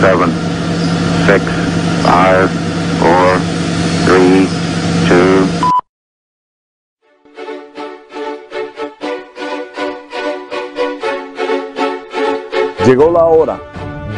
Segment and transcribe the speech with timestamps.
[0.00, 0.30] seven,
[1.26, 1.42] six,
[2.04, 2.48] five,
[3.00, 3.38] four,
[4.06, 4.46] three,
[5.08, 5.46] two.
[12.86, 13.60] Llegó la hora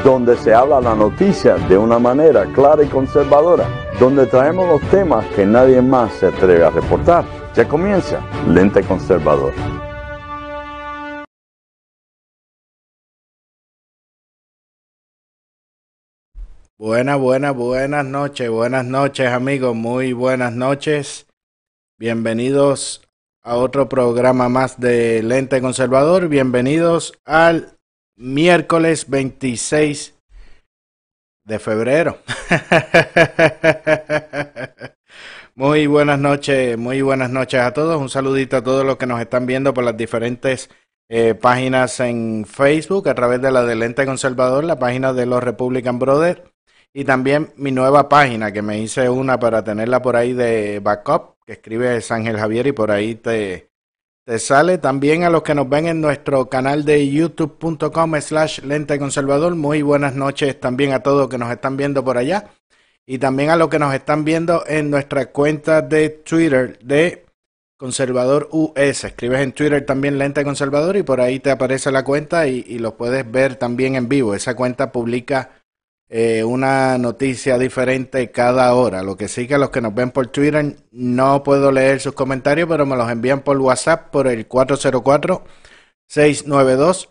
[0.04, 3.65] donde se habla la noticia de una manera clara y conservadora,
[3.99, 7.25] donde traemos los temas que nadie más se atreve a reportar.
[7.55, 9.53] Ya comienza Lente Conservador.
[16.81, 21.27] Buenas, buenas, buenas noches, buenas noches amigos, muy buenas noches.
[21.98, 23.07] Bienvenidos
[23.43, 26.29] a otro programa más de Lente Conservador.
[26.29, 27.77] Bienvenidos al
[28.16, 30.19] miércoles 26
[31.45, 32.16] de febrero.
[35.55, 38.01] muy buenas noches, muy buenas noches a todos.
[38.01, 40.71] Un saludito a todos los que nos están viendo por las diferentes
[41.10, 45.45] eh, páginas en Facebook, a través de la de Lente Conservador, la página de los
[45.45, 46.41] Republican Brothers
[46.93, 51.37] y también mi nueva página, que me hice una para tenerla por ahí de backup,
[51.47, 53.71] que escribe Ángel Javier y por ahí te,
[54.24, 54.79] te sale.
[54.79, 59.55] También a los que nos ven en nuestro canal de youtube.com slash lente conservador.
[59.55, 62.51] Muy buenas noches también a todos que nos están viendo por allá.
[63.07, 67.25] Y también a los que nos están viendo en nuestra cuenta de Twitter de
[67.77, 69.04] Conservador US.
[69.04, 72.78] Escribes en Twitter también Lente Conservador y por ahí te aparece la cuenta y, y
[72.78, 74.34] lo puedes ver también en vivo.
[74.34, 75.59] Esa cuenta publica
[76.12, 79.03] eh, una noticia diferente cada hora.
[79.05, 82.69] Lo que sí que los que nos ven por Twitter no puedo leer sus comentarios,
[82.69, 85.44] pero me los envían por WhatsApp por el 404
[86.09, 87.11] 692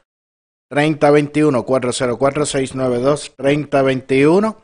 [0.68, 4.58] 3021 404 692 3021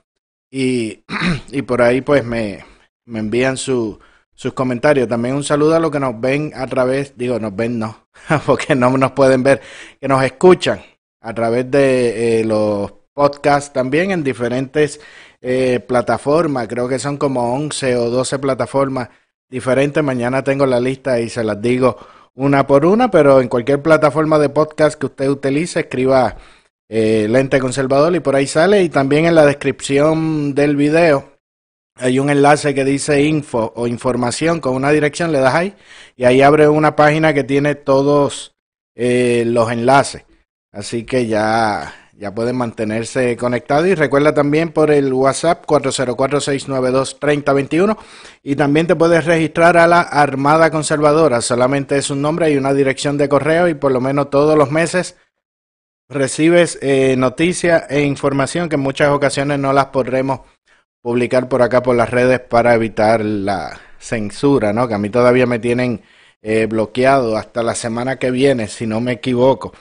[0.51, 1.05] y,
[1.51, 2.65] y por ahí pues me,
[3.05, 3.97] me envían su,
[4.33, 5.07] sus comentarios.
[5.07, 8.09] También un saludo a los que nos ven a través, digo, nos ven no,
[8.45, 9.61] porque no nos pueden ver,
[10.01, 10.81] que nos escuchan
[11.21, 14.99] a través de eh, los podcast también en diferentes
[15.41, 16.67] eh, plataformas.
[16.67, 19.09] Creo que son como 11 o 12 plataformas
[19.49, 20.03] diferentes.
[20.03, 21.97] Mañana tengo la lista y se las digo
[22.35, 26.35] una por una, pero en cualquier plataforma de podcast que usted utilice, escriba
[26.89, 28.83] eh, lente conservador y por ahí sale.
[28.83, 31.31] Y también en la descripción del video
[31.95, 35.73] hay un enlace que dice info o información con una dirección, le das ahí
[36.17, 38.53] y ahí abre una página que tiene todos
[38.93, 40.25] eh, los enlaces.
[40.73, 47.97] Así que ya ya pueden mantenerse conectados y recuerda también por el WhatsApp 404-692-3021
[48.41, 52.73] y también te puedes registrar a la Armada Conservadora, solamente es un nombre y una
[52.73, 55.17] dirección de correo y por lo menos todos los meses
[56.07, 60.41] recibes eh, noticias e información que en muchas ocasiones no las podremos
[61.01, 64.87] publicar por acá por las redes para evitar la censura, ¿no?
[64.87, 66.01] Que a mí todavía me tienen
[66.41, 69.73] eh, bloqueado hasta la semana que viene, si no me equivoco.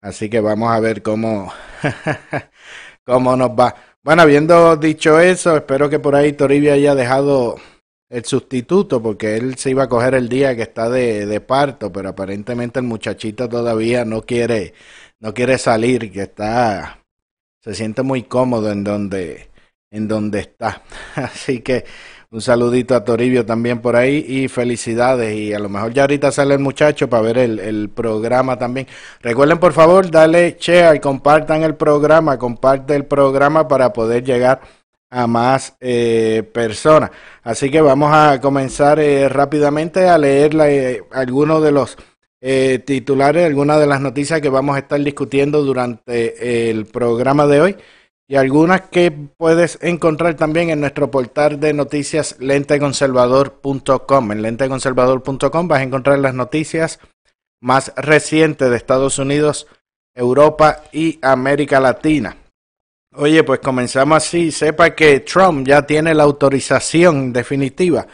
[0.00, 1.52] Así que vamos a ver cómo,
[3.04, 3.74] cómo nos va.
[4.02, 7.56] Bueno, habiendo dicho eso, espero que por ahí Toribia haya dejado
[8.08, 11.92] el sustituto, porque él se iba a coger el día que está de, de parto,
[11.92, 14.74] pero aparentemente el muchachito todavía no quiere,
[15.20, 17.04] no quiere salir, que está,
[17.60, 19.50] se siente muy cómodo en donde,
[19.90, 20.82] en donde está.
[21.16, 21.84] Así que
[22.30, 25.34] un saludito a Toribio también por ahí y felicidades.
[25.34, 28.86] Y a lo mejor ya ahorita sale el muchacho para ver el, el programa también.
[29.22, 32.38] Recuerden por favor darle share y compartan el programa.
[32.38, 34.60] Comparte el programa para poder llegar
[35.10, 37.10] a más eh, personas.
[37.42, 41.96] Así que vamos a comenzar eh, rápidamente a leer eh, algunos de los
[42.40, 47.60] eh, titulares, algunas de las noticias que vamos a estar discutiendo durante el programa de
[47.60, 47.76] hoy
[48.30, 54.32] y algunas que puedes encontrar también en nuestro portal de noticias lenteconservador.com.
[54.32, 57.00] En lenteconservador.com vas a encontrar las noticias
[57.62, 59.66] más recientes de Estados Unidos,
[60.14, 62.36] Europa y América Latina.
[63.14, 64.52] Oye, pues comenzamos así.
[64.52, 68.06] Sepa que Trump ya tiene la autorización definitiva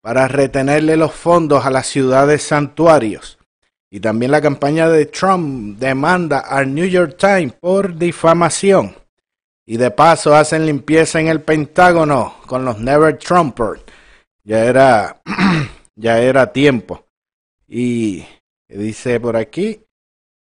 [0.00, 3.38] para retenerle los fondos a las ciudades santuarios.
[3.90, 8.94] Y también la campaña de Trump demanda al New York Times por difamación.
[9.70, 13.82] Y de paso hacen limpieza en el Pentágono con los Never Trumpers.
[14.42, 15.20] Ya era,
[15.94, 17.04] ya era tiempo.
[17.68, 18.24] Y
[18.66, 19.82] dice por aquí,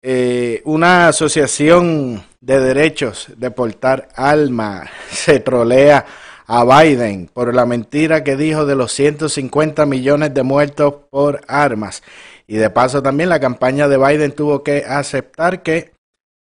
[0.01, 6.05] eh, una asociación de derechos de portar alma se trolea
[6.45, 12.01] a Biden por la mentira que dijo de los 150 millones de muertos por armas.
[12.47, 15.96] Y de paso también la campaña de Biden tuvo que aceptar que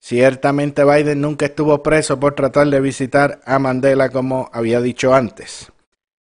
[0.06, 5.73] Ciertamente Biden nunca estuvo preso por tratar de visitar a Mandela como había dicho antes.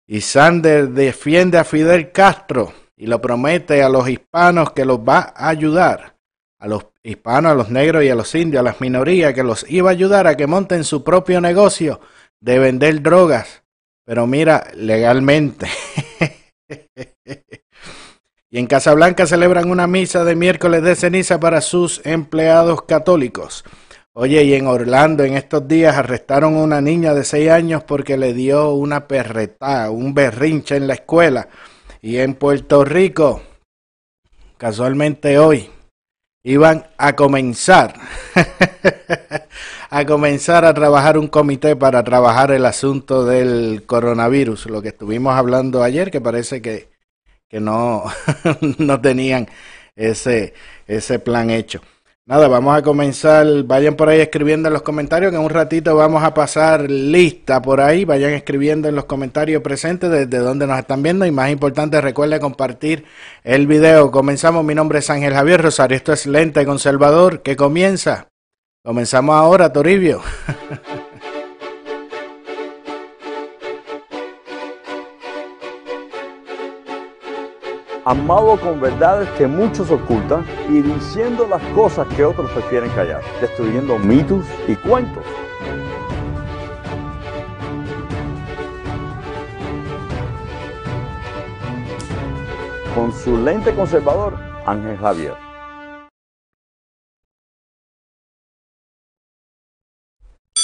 [0.06, 5.34] Y Sanders defiende a Fidel Castro y lo promete a los hispanos que los va
[5.34, 6.18] a ayudar.
[6.60, 9.66] a los hispanos, a los negros y a los indios, a las minorías, que los
[9.72, 12.02] iba a ayudar a que monten su propio negocio
[12.42, 13.64] de vender drogas.
[14.04, 15.68] Pero mira, legalmente.
[18.52, 23.64] y en Casablanca celebran una misa de miércoles de ceniza para sus empleados católicos.
[24.14, 28.18] Oye, y en Orlando en estos días arrestaron a una niña de 6 años porque
[28.18, 31.48] le dio una perreta, un berrinche en la escuela.
[32.02, 33.42] Y en Puerto Rico,
[34.58, 35.70] casualmente hoy,
[36.44, 37.94] iban a comenzar
[39.90, 45.36] a comenzar a trabajar un comité para trabajar el asunto del coronavirus, lo que estuvimos
[45.36, 46.89] hablando ayer, que parece que,
[47.50, 48.04] que no,
[48.78, 49.48] no tenían
[49.96, 50.54] ese,
[50.88, 51.82] ese plan hecho.
[52.30, 53.48] Nada, vamos a comenzar.
[53.64, 57.60] Vayan por ahí escribiendo en los comentarios, que en un ratito vamos a pasar lista
[57.60, 58.06] por ahí.
[58.06, 61.26] Vayan escribiendo en los comentarios presentes desde donde nos están viendo.
[61.26, 63.04] Y más importante, recuerden compartir
[63.44, 64.12] el video.
[64.12, 64.64] Comenzamos.
[64.64, 65.98] Mi nombre es Ángel Javier Rosario.
[65.98, 67.42] Esto es Lente Conservador.
[67.42, 68.28] que comienza?
[68.84, 70.22] Comenzamos ahora, Toribio.
[78.10, 84.00] amado con verdades que muchos ocultan y diciendo las cosas que otros prefieren callar, destruyendo
[84.00, 85.24] mitos y cuentos.
[92.96, 95.36] Con su lente conservador, Ángel Javier.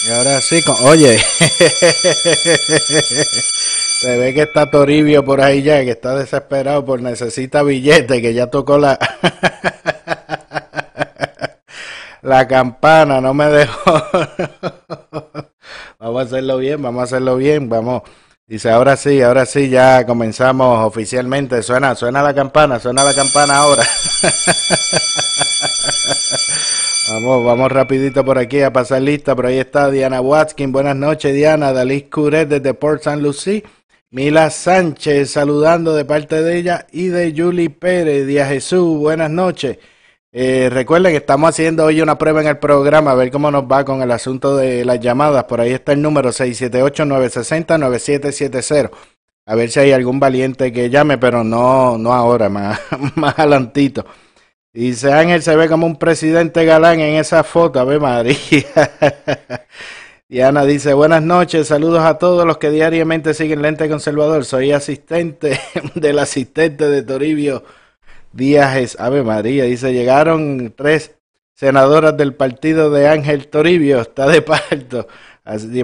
[0.04, 1.20] Y ahora sí, oye.
[4.00, 8.34] Se ve que está Toribio por ahí ya, que está desesperado por necesita billete, que
[8.34, 9.00] ya tocó la
[12.22, 13.94] la campana, no me dejó.
[16.00, 18.02] vamos a hacerlo bien, vamos a hacerlo bien, vamos.
[18.48, 21.64] Dice, ahora sí, ahora sí, ya comenzamos oficialmente.
[21.64, 23.84] Suena, suena la campana, suena la campana ahora.
[27.10, 29.36] vamos, vamos rapidito por aquí a pasar lista.
[29.36, 30.72] Por ahí está Diana Watkin.
[30.72, 31.74] Buenas noches, Diana.
[31.74, 33.20] Dalis Curet desde Port St.
[33.20, 33.64] Lucie.
[34.16, 38.26] Mila Sánchez saludando de parte de ella y de Julie Pérez.
[38.26, 39.78] Día Jesús, buenas noches.
[40.32, 43.66] Eh, recuerden que estamos haciendo hoy una prueba en el programa, a ver cómo nos
[43.66, 45.44] va con el asunto de las llamadas.
[45.44, 48.90] Por ahí está el número 678-960-9770.
[49.48, 52.80] A ver si hay algún valiente que llame, pero no, no ahora, más,
[53.16, 54.06] más adelantito.
[54.72, 58.38] Dice Ángel se ve como un presidente galán en esa foto, a ver María.
[60.28, 64.44] Diana dice, buenas noches, saludos a todos los que diariamente siguen Lente Conservador.
[64.44, 65.60] Soy asistente
[65.94, 67.64] del asistente de Toribio
[68.34, 69.66] Díaz Ave María.
[69.66, 71.16] Dice, llegaron tres
[71.54, 75.08] senadoras del partido de Ángel Toribio, está de parto.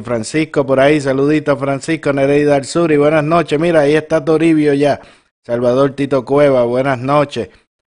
[0.03, 3.59] Francisco por ahí, saludito Francisco Nereida al Sur y buenas noches.
[3.59, 5.01] Mira, ahí está Toribio ya.
[5.45, 7.49] Salvador Tito Cueva, buenas noches.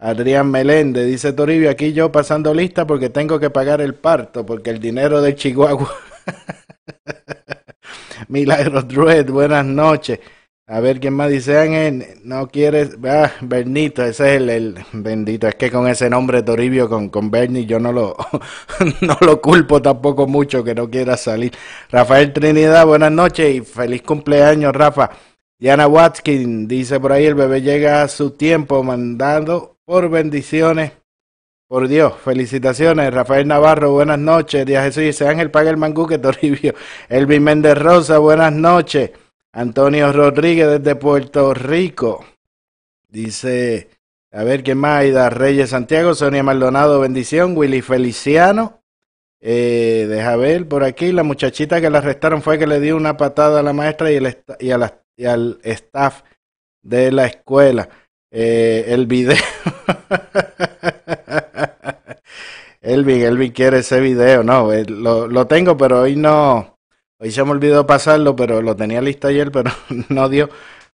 [0.01, 4.71] Adrián Meléndez, dice Toribio, aquí yo pasando lista porque tengo que pagar el parto, porque
[4.71, 5.91] el dinero de Chihuahua
[8.27, 10.19] Milagros Druid, buenas noches.
[10.65, 15.53] A ver quién más dice Ángel, no quieres, ah, Bernito, ese es el, bendito, es
[15.53, 18.17] que con ese nombre Toribio, con, con Bernie, yo no lo,
[19.01, 21.53] no lo culpo tampoco mucho que no quiera salir.
[21.91, 25.11] Rafael Trinidad, buenas noches y feliz cumpleaños, Rafa.
[25.59, 30.93] Diana Watkin dice por ahí, el bebé llega a su tiempo mandando por bendiciones
[31.67, 33.13] por Dios, felicitaciones.
[33.13, 34.65] Rafael Navarro, buenas noches.
[34.65, 36.75] Díaz Jesús dice Ángel Paga el Mangú que Toribio.
[37.09, 39.11] Elvin Méndez Rosa, buenas noches.
[39.51, 42.23] Antonio Rodríguez desde Puerto Rico.
[43.09, 43.89] Dice,
[44.31, 45.01] a ver qué más.
[45.01, 47.57] Aida Reyes Santiago, Sonia Maldonado, bendición.
[47.57, 48.81] Willy Feliciano.
[49.41, 51.11] Eh, deja ver por aquí.
[51.11, 54.25] La muchachita que la arrestaron fue que le dio una patada a la maestra y,
[54.71, 56.21] a y al staff
[56.81, 57.89] de la escuela.
[58.31, 59.37] Eh, el video.
[62.81, 66.79] Elvin, Elvin quiere ese video, no, eh, lo, lo, tengo, pero hoy no,
[67.19, 69.69] hoy se me olvidó pasarlo, pero lo tenía listo ayer, pero
[70.09, 70.49] no dio,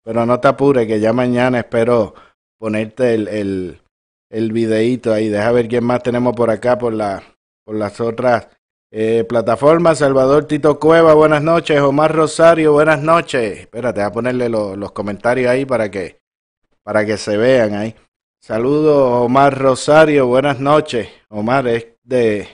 [0.03, 2.15] pero no te apures, que ya mañana espero
[2.57, 3.81] ponerte el, el,
[4.31, 7.21] el videíto ahí, deja ver quién más tenemos por acá, por, la,
[7.63, 8.47] por las otras
[8.91, 14.49] eh, plataformas, Salvador Tito Cueva, buenas noches, Omar Rosario, buenas noches, espérate, voy a ponerle
[14.49, 16.24] los comentarios ahí para que,
[16.85, 17.95] para que se vean ahí.
[18.39, 21.09] Saludos, Omar Rosario, buenas noches.
[21.29, 22.47] Omar es de.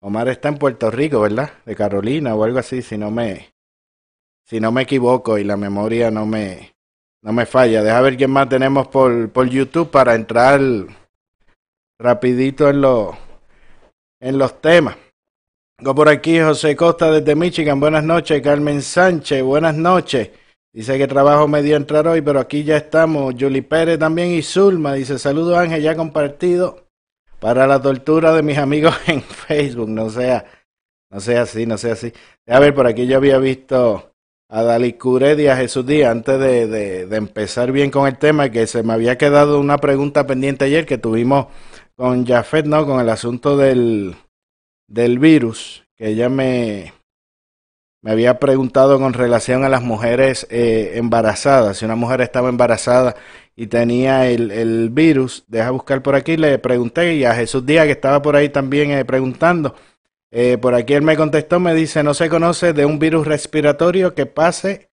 [0.00, 1.50] Omar está en Puerto Rico, ¿verdad?
[1.64, 3.52] De Carolina o algo así, si no me.
[4.44, 6.76] Si no me equivoco y la memoria no me.
[7.22, 7.82] No me falla.
[7.82, 10.60] Deja ver quién más tenemos por, por YouTube para entrar
[11.98, 13.16] rapidito en, los
[14.20, 14.96] en los temas.
[15.80, 17.80] Go por aquí José Costa desde Michigan.
[17.80, 18.40] Buenas noches.
[18.40, 19.42] Carmen Sánchez.
[19.42, 20.30] Buenas noches.
[20.76, 23.34] Dice que trabajo me dio entrar hoy, pero aquí ya estamos.
[23.40, 26.86] Julie Pérez también y Zulma dice saludos Ángel, ya compartido
[27.40, 29.88] para la tortura de mis amigos en Facebook.
[29.88, 30.44] No sea,
[31.10, 32.12] no sea así, no sea así.
[32.46, 34.12] A ver, por aquí yo había visto
[34.50, 38.18] a Dalí Curedi y a Jesús Díaz antes de, de, de, empezar bien con el
[38.18, 41.46] tema, que se me había quedado una pregunta pendiente ayer que tuvimos
[41.96, 42.84] con Jafet, ¿no?
[42.84, 44.14] Con el asunto del,
[44.88, 46.92] del virus, que ella me,
[48.06, 51.78] me había preguntado con relación a las mujeres eh, embarazadas.
[51.78, 53.16] Si una mujer estaba embarazada
[53.56, 57.90] y tenía el, virus, deja buscar por aquí, le pregunté y a Jesús Díaz, que
[57.90, 59.74] estaba por ahí también eh, preguntando,
[60.30, 64.14] eh, por aquí él me contestó, me dice, no se conoce de un virus respiratorio
[64.14, 64.88] que pase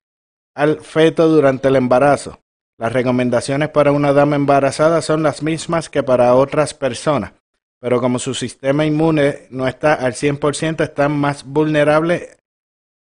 [0.55, 2.39] al feto durante el embarazo.
[2.79, 7.33] Las recomendaciones para una dama embarazada son las mismas que para otras personas,
[7.79, 12.37] pero como su sistema inmune no está al 100%, están más vulnerables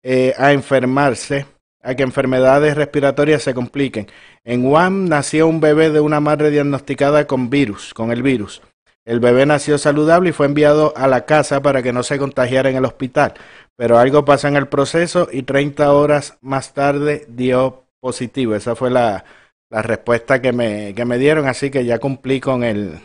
[0.04, 1.46] eh, a enfermarse,
[1.82, 4.08] a que enfermedades respiratorias se compliquen.
[4.44, 8.62] En Guam nació un bebé de una madre diagnosticada con virus, con el virus.
[9.06, 12.70] El bebé nació saludable y fue enviado a la casa para que no se contagiara
[12.70, 13.34] en el hospital,
[13.76, 18.56] pero algo pasa en el proceso y 30 horas más tarde dio positivo.
[18.56, 19.26] Esa fue la,
[19.70, 23.00] la respuesta que me, que me dieron, así que ya cumplí con el,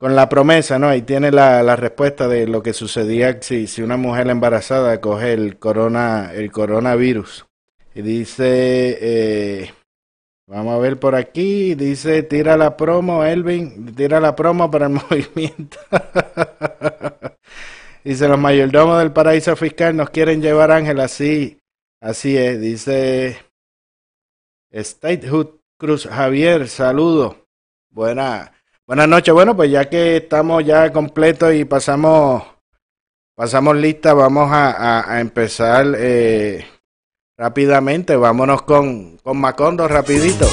[0.00, 0.88] con la promesa, ¿no?
[0.88, 5.34] Ahí tiene la, la respuesta de lo que sucedía si, si una mujer embarazada coge
[5.34, 7.44] el corona, el coronavirus.
[7.94, 9.74] Y dice, eh,
[10.46, 14.92] vamos a ver por aquí, dice, tira la promo, Elvin, tira la promo para el
[15.10, 15.76] movimiento.
[18.02, 21.60] dice, los mayordomos del paraíso fiscal nos quieren llevar Ángel, así,
[22.00, 23.36] así es, dice
[24.72, 27.36] Statehood Cruz Javier, saludo.
[27.90, 28.52] Buena.
[28.90, 29.32] Buenas noches.
[29.32, 32.42] Bueno, pues ya que estamos ya completos y pasamos,
[33.36, 36.66] pasamos lista, vamos a, empezar eh,
[37.38, 38.16] rápidamente.
[38.16, 40.48] Vámonos con, con Macondo rapidito.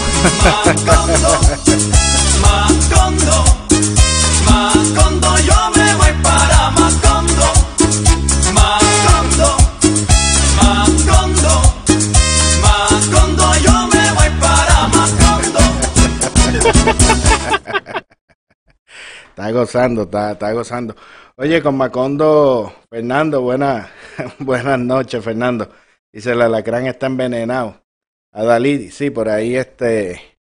[19.38, 20.96] Está gozando, está, está gozando.
[21.36, 23.88] Oye, con Macondo, Fernando, buena,
[24.40, 25.70] buenas noches, Fernando.
[26.12, 27.84] Dice, el alacrán está envenenado.
[28.32, 30.40] A Dalí, sí, por ahí este,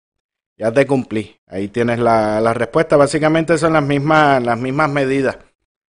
[0.57, 1.39] ya te cumplí.
[1.47, 2.97] Ahí tienes la, la respuesta.
[2.97, 5.37] Básicamente son las mismas, las mismas medidas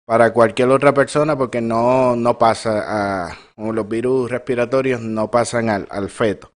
[0.04, 5.86] para cualquier otra persona porque no, no pasa a, los virus respiratorios no pasan al,
[5.88, 6.52] al feto.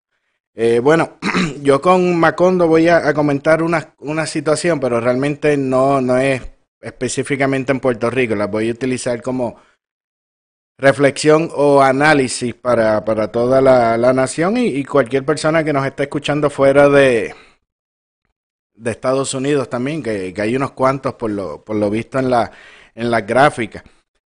[0.61, 1.13] Eh, bueno,
[1.61, 6.41] yo con Macondo voy a, comentar una, una situación, pero realmente no, no es
[6.81, 8.35] específicamente en Puerto Rico.
[8.35, 9.55] La voy a utilizar como
[10.77, 16.03] reflexión o análisis para, para toda la, la nación y, cualquier persona que nos esté
[16.03, 17.33] escuchando fuera de,
[18.73, 22.29] de Estados Unidos también, que, que hay unos cuantos por lo, por lo visto en
[22.29, 22.51] la,
[22.95, 23.81] en la gráfica.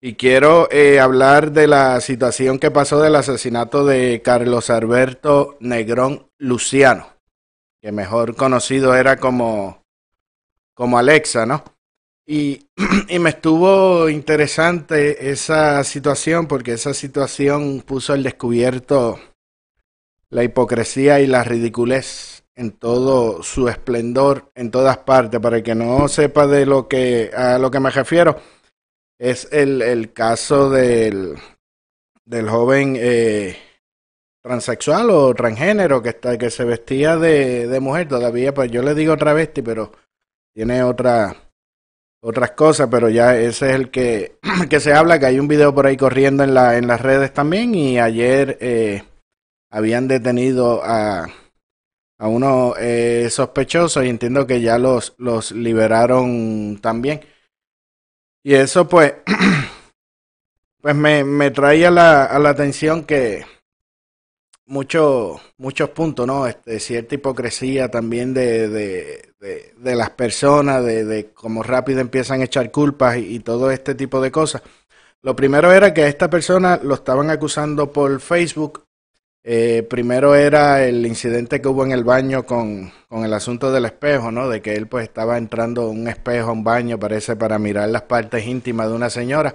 [0.00, 6.30] Y quiero eh, hablar de la situación que pasó del asesinato de Carlos Alberto Negrón
[6.38, 7.08] Luciano,
[7.80, 9.82] que mejor conocido era como,
[10.72, 11.64] como Alexa, ¿no?
[12.24, 12.68] Y,
[13.08, 19.18] y, me estuvo interesante esa situación porque esa situación puso al descubierto
[20.30, 25.40] la hipocresía y la ridiculez en todo su esplendor en todas partes.
[25.40, 28.36] Para que no sepa de lo que a lo que me refiero,
[29.18, 31.36] es el, el caso del,
[32.24, 33.56] del joven eh,
[34.42, 38.94] transexual o transgénero que está que se vestía de, de mujer todavía pues yo le
[38.94, 39.92] digo travesti pero
[40.54, 41.36] tiene otra
[42.22, 44.38] otras cosas pero ya ese es el que
[44.70, 47.32] que se habla que hay un video por ahí corriendo en la en las redes
[47.32, 49.02] también y ayer eh,
[49.70, 51.28] habían detenido a
[52.20, 57.20] a uno eh, sospechosos y entiendo que ya los los liberaron también
[58.42, 59.14] y eso pues,
[60.80, 63.44] pues me, me traía la, a la atención que
[64.66, 66.46] muchos muchos puntos, ¿no?
[66.46, 72.40] Este, cierta hipocresía también de, de, de, de las personas, de, de cómo rápido empiezan
[72.42, 74.62] a echar culpas y, y, todo este tipo de cosas.
[75.22, 78.84] Lo primero era que a esta persona lo estaban acusando por Facebook
[79.50, 83.86] eh, primero era el incidente que hubo en el baño con, con, el asunto del
[83.86, 84.46] espejo, ¿no?
[84.46, 88.02] De que él pues estaba entrando un espejo a un baño, parece, para mirar las
[88.02, 89.54] partes íntimas de una señora.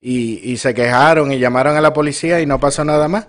[0.00, 3.28] Y, y se quejaron y llamaron a la policía y no pasó nada más.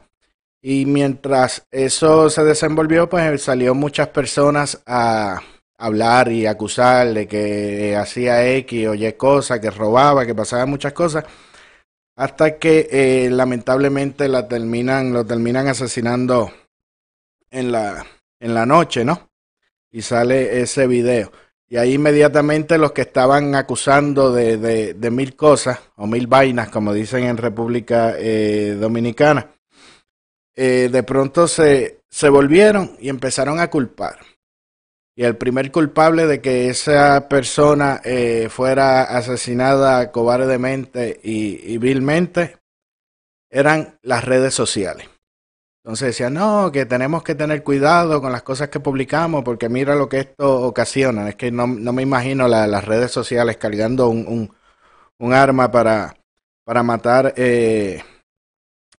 [0.62, 5.41] Y mientras eso se desenvolvió, pues salió muchas personas a
[5.77, 10.94] hablar y acusar de que hacía X o Y cosas, que robaba, que pasaba muchas
[10.94, 11.25] cosas
[12.20, 16.52] hasta que eh, lamentablemente la terminan, lo terminan asesinando
[17.50, 18.06] en la,
[18.42, 19.30] en la noche, ¿no?
[19.90, 21.32] Y sale ese video.
[21.70, 26.92] Y ahí inmediatamente los que estaban acusando de, de, mil cosas, o mil vainas, como
[26.92, 29.56] dicen en República eh, Dominicana,
[30.54, 34.20] eh, de pronto se, se volvieron y empezaron a culpar.
[35.20, 42.56] Y el primer culpable de que esa persona eh, fuera asesinada cobardemente y, vilmente
[43.50, 45.10] eran las redes sociales.
[45.84, 49.94] Entonces decían, no, que tenemos que tener cuidado con las cosas que publicamos porque mira
[49.94, 51.28] lo que esto ocasiona.
[51.28, 54.56] Es que no, no me imagino las redes sociales cargando un,
[55.18, 56.16] un, arma para,
[56.64, 58.02] para matar eh,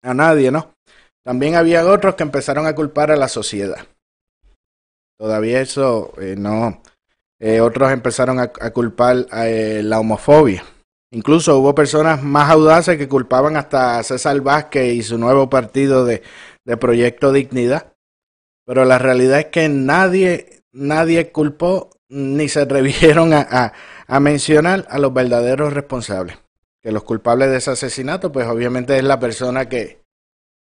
[0.02, 0.74] a nadie, ¿no?
[1.24, 3.88] También había otros que empezaron a culpar a la sociedad.
[5.20, 6.82] Todavía eso eh, no.
[7.40, 10.64] Eh, otros empezaron a, culpar a eh, la homofobia.
[11.12, 16.06] Incluso hubo personas más audaces que culpaban hasta a César Vázquez y su nuevo partido
[16.06, 16.24] de,
[16.80, 17.94] Proyecto Dignidad.
[18.66, 23.74] Pero la realidad es que nadie, nadie culpó ni se atrevieron a, a,
[24.08, 26.38] a, mencionar a los verdaderos responsables.
[26.82, 30.02] Que los culpables de ese asesinato, pues obviamente es la persona que,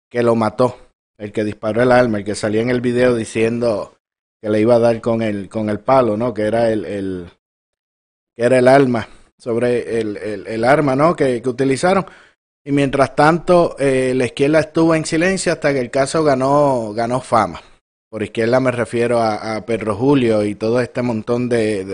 [0.09, 0.77] que lo mató,
[1.17, 3.98] el que disparó el arma, el que salía en el video diciendo
[4.41, 6.33] que le iba a dar con el, con el palo, ¿no?
[6.33, 7.29] Que era el, el
[8.35, 11.15] que era el arma, sobre el, el, el arma, ¿no?
[11.15, 12.05] Que, que, utilizaron.
[12.63, 17.19] Y mientras tanto, eh, la izquierda estuvo en silencio hasta que el caso ganó, ganó
[17.19, 17.61] fama.
[18.09, 21.85] Por izquierda me refiero a, a Pedro Julio y todo este montón de,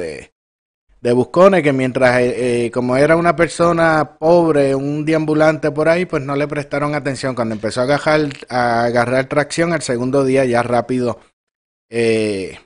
[1.01, 6.05] de, buscones que mientras, eh, eh, como era una persona pobre, un deambulante por ahí,
[6.05, 7.35] pues no le prestaron atención.
[7.35, 11.19] Cuando empezó a agarrar, a agarrar tracción, el segundo día ya rápido
[11.89, 12.59] eh,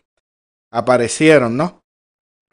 [0.72, 1.84] aparecieron, ¿no?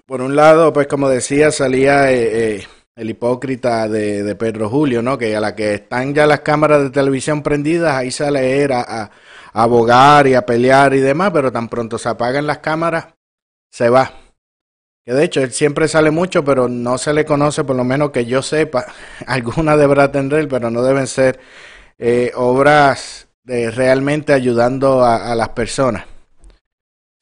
[0.07, 5.03] Por un lado, pues como decía, salía eh, eh, el hipócrita de, de, Pedro Julio,
[5.03, 5.19] ¿no?
[5.19, 9.03] Que a la que están ya las cámaras de televisión prendidas, ahí sale a, a,
[9.03, 9.11] a
[9.63, 13.09] abogar y a pelear y demás, pero tan pronto se apagan las cámaras,
[13.71, 14.13] se va.
[15.05, 18.11] Que de hecho él siempre sale mucho, pero no se le conoce, por lo menos
[18.11, 18.87] que yo sepa.
[19.27, 21.41] Alguna deberá tener, pero no deben ser
[21.99, 26.05] eh, obras de realmente ayudando a las personas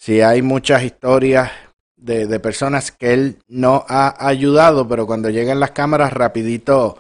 [0.05, 1.51] si hay muchas historias
[1.97, 6.99] de, de, personas que él no ha ayudado, pero cuando llegan las cámaras rapidito,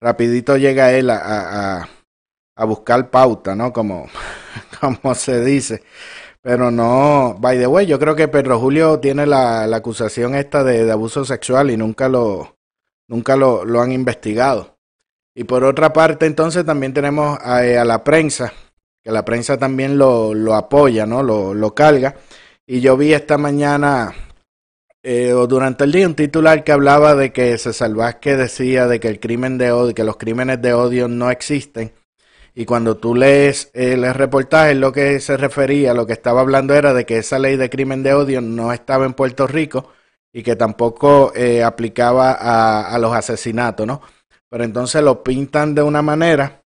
[0.00, 1.88] rapidito llega él a,
[2.56, 3.72] a, buscar pauta, ¿no?
[3.72, 4.08] Como,
[4.80, 5.84] como se dice.
[6.42, 10.64] Pero no, by the way, yo creo que Pedro Julio tiene la, la acusación esta
[10.64, 12.56] de, abuso sexual y nunca lo,
[13.06, 14.76] nunca lo, lo han investigado.
[15.32, 18.52] Y por otra parte, entonces también tenemos a, a la prensa,
[19.06, 21.22] que la prensa también lo, lo apoya, ¿no?
[21.22, 22.16] Lo, lo, carga.
[22.66, 24.12] Y yo vi esta mañana
[25.04, 28.98] eh, o durante el día un titular que hablaba de que César Vázquez decía de
[28.98, 31.92] que el crimen de odio, que los crímenes de odio no existen.
[32.52, 36.92] Y cuando tú lees el reportaje, lo que se refería, lo que estaba hablando era
[36.92, 39.92] de que esa ley de crimen de odio no estaba en Puerto Rico
[40.32, 44.02] y que tampoco eh, aplicaba a, a los asesinatos, ¿no?
[44.50, 46.65] Pero entonces lo pintan de una manera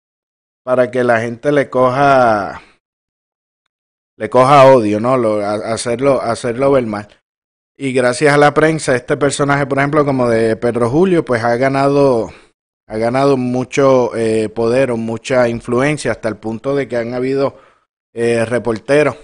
[0.64, 2.62] para que la gente le coja
[4.16, 5.18] le coja odio, ¿no?
[5.18, 7.08] Lo, hacerlo, hacerlo ver mal.
[7.76, 11.56] Y gracias a la prensa, este personaje, por ejemplo, como de Pedro Julio, pues ha
[11.58, 12.32] ganado,
[12.88, 17.58] ha ganado mucho eh, poder o mucha influencia hasta el punto de que han habido
[18.14, 19.18] eh, reporteros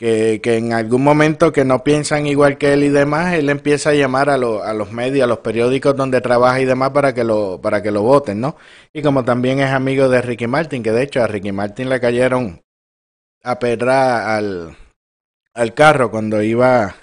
[0.00, 3.94] que, en algún momento que no piensan igual que él y demás, él empieza a
[3.94, 7.22] llamar a, lo, a los medios, a los periódicos donde trabaja y demás para que
[7.22, 8.56] lo, para que lo voten, ¿no?
[8.94, 12.00] Y como también es amigo de Ricky Martin, que de hecho a Ricky Martin le
[12.00, 12.62] cayeron
[13.44, 14.74] a pedra al,
[15.52, 16.96] al carro cuando iba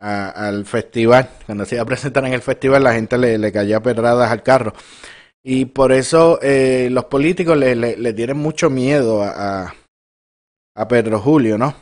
[0.00, 3.52] a, al festival, cuando se iba a presentar en el festival, la gente le, le
[3.52, 4.72] caía pedradas al carro.
[5.44, 9.74] Y por eso eh, los políticos le, le, le, tienen mucho miedo a, a,
[10.74, 11.72] a Pedro Julio, ¿no?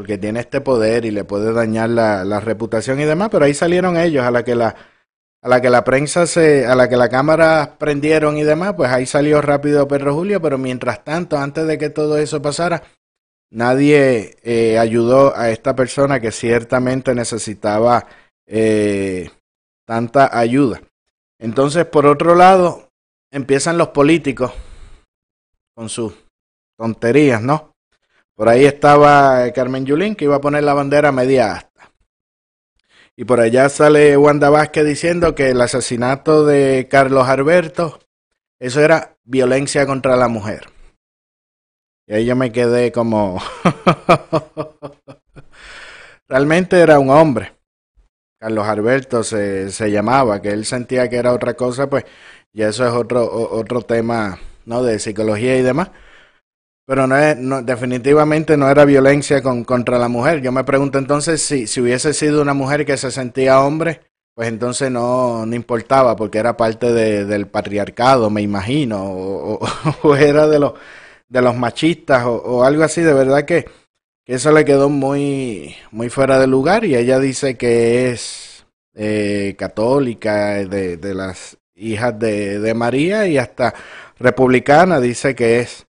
[0.00, 3.98] Porque tiene este poder y le puede dañar la, reputación y demás, pero ahí salieron
[3.98, 4.74] ellos a la que la
[5.42, 8.90] a la que la prensa se a la que la cámara prendieron y demás, pues
[8.90, 12.82] ahí salió rápido Pedro Julio, pero mientras tanto, antes de que todo eso pasara,
[13.50, 18.06] nadie eh, ayudó a esta persona que ciertamente necesitaba
[18.46, 19.28] eh,
[19.84, 20.80] tanta ayuda.
[21.38, 22.88] Entonces, por otro lado,
[23.30, 24.50] empiezan los políticos
[25.74, 26.14] con sus
[26.78, 27.69] tonterías, ¿no?
[28.40, 31.90] Por ahí estaba Carmen Yulín, que iba a poner la bandera media asta.
[33.14, 38.00] Y por allá sale Wanda Vázquez diciendo que el asesinato de Carlos Alberto,
[38.58, 40.70] eso era violencia contra la mujer.
[42.06, 43.42] Y ahí yo me quedé como...
[46.26, 47.52] Realmente era un hombre.
[48.40, 52.06] Carlos Alberto se, se, llamaba, que él sentía que era otra cosa, pues
[52.54, 54.82] ya eso es otro, otro tema, ¿no?
[54.82, 55.90] De psicología y demás.
[56.90, 60.42] Pero no, es, definitivamente no era violencia con, contra la mujer.
[60.42, 64.00] Yo me pregunto entonces si, si hubiese sido una mujer que se sentía hombre,
[64.34, 70.48] pues entonces no, no importaba porque era parte de, del patriarcado, me imagino, o, era
[70.48, 70.72] de los,
[71.28, 73.02] de los machistas o, algo así.
[73.02, 73.66] De verdad que,
[74.26, 80.54] eso le quedó muy, muy fuera de lugar y ella dice que es eh, católica,
[80.64, 83.74] de, de las hijas de, de María y hasta
[84.18, 85.86] republicana dice que es.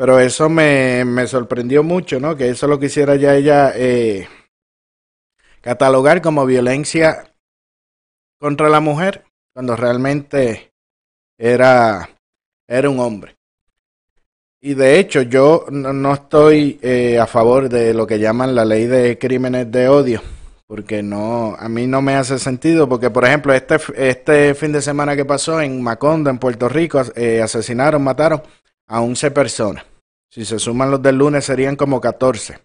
[0.00, 2.34] Pero eso me, me sorprendió mucho, ¿no?
[2.34, 4.26] Que eso lo quisiera ya ella eh,
[5.60, 7.34] catalogar como violencia
[8.38, 10.72] contra la mujer cuando realmente
[11.36, 12.08] era,
[12.66, 13.36] era un hombre.
[14.62, 18.64] Y de hecho yo no, no estoy eh, a favor de lo que llaman la
[18.64, 20.22] ley de crímenes de odio,
[20.66, 24.80] porque no, a mí no me hace sentido, porque por ejemplo este, este fin de
[24.80, 28.42] semana que pasó en Macondo, en Puerto Rico, eh, asesinaron, mataron
[28.86, 29.89] a 11 personas.
[30.30, 32.58] Si se suman los del lunes serían como 14.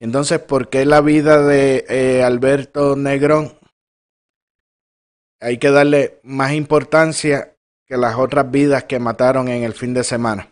[0.00, 3.58] Entonces, ¿por qué la vida de eh, Alberto Negrón
[5.40, 7.54] hay que darle más importancia
[7.86, 10.48] que las otras vidas que mataron en el fin de semana.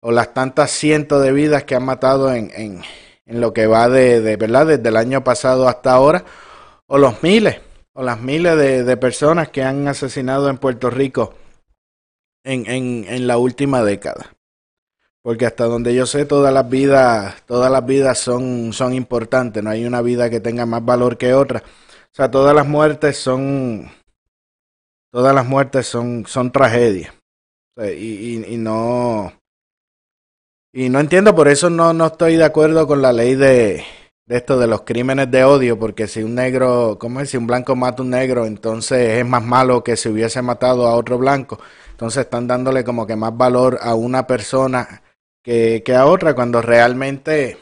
[0.00, 4.20] O las tantas cientos de vidas que han matado en, en, lo que va de,
[4.20, 4.66] de, ¿verdad?
[4.66, 6.24] Desde el año pasado hasta ahora.
[6.86, 7.60] O los miles,
[7.92, 11.34] o las miles de, de personas que han asesinado en Puerto Rico
[12.44, 12.66] en,
[13.08, 14.35] en la última década.
[15.26, 19.60] Porque hasta donde yo sé, todas las vidas, todas las vidas son, son importantes.
[19.60, 21.64] No hay una vida que tenga más valor que otra.
[21.66, 23.90] O sea, todas las muertes son,
[25.10, 27.12] todas las muertes son, son tragedias.
[27.76, 29.32] Y, y, no.
[30.72, 33.82] Y no entiendo, por eso no, no estoy de acuerdo con la ley de,
[34.26, 37.30] de esto de los crímenes de odio, porque si un negro, ¿cómo es?
[37.30, 40.86] Si un blanco mata a un negro, entonces es más malo que si hubiese matado
[40.86, 41.58] a otro blanco.
[41.90, 45.02] Entonces están dándole como que más valor a una persona
[45.46, 47.56] que, a otra cuando realmente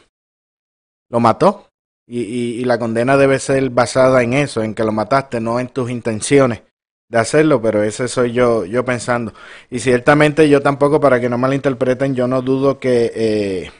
[1.10, 1.68] lo mató.
[2.06, 5.68] Y, y, la condena debe ser basada en eso, en que lo mataste, no en
[5.68, 6.62] tus intenciones
[7.08, 9.32] de hacerlo, pero ese soy yo, yo pensando.
[9.70, 13.70] Y ciertamente yo tampoco, para que no malinterpreten, yo no dudo que, eh,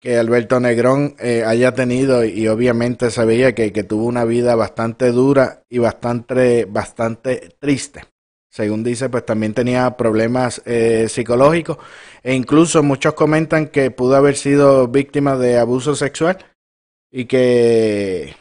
[0.00, 4.54] que Alberto Negrón eh, haya tenido, y obviamente se veía que, que, tuvo una vida
[4.54, 8.04] bastante dura y bastante, bastante triste.
[8.56, 11.76] Según dice, pues también tenía problemas eh, psicológicos
[12.22, 16.38] e incluso muchos comentan que pudo haber sido víctima de abuso sexual
[17.10, 18.34] y que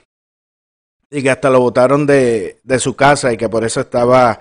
[1.12, 4.39] y que hasta lo botaron de, de su casa y que por eso estaba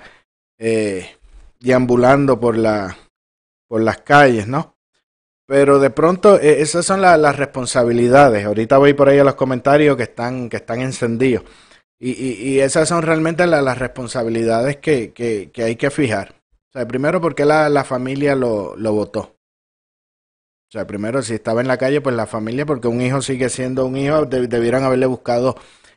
[0.59, 1.17] eh,
[1.59, 2.97] deambulando por, la,
[3.67, 4.77] por las calles, ¿no?
[5.45, 8.47] Pero de pronto eh, esas son la, las responsabilidades.
[8.47, 11.43] Ahorita voy por ahí a los comentarios que están, que están encendidos.
[11.99, 16.35] Y, y, y esas son realmente la, las responsabilidades que, que, que, hay que fijar.
[16.69, 19.21] O sea, primero, porque la, la familia lo, lo votó?
[19.21, 23.49] O sea, primero, si estaba en la calle, pues la familia, porque un hijo sigue
[23.49, 25.55] siendo un hijo, de, debieran haberle buscado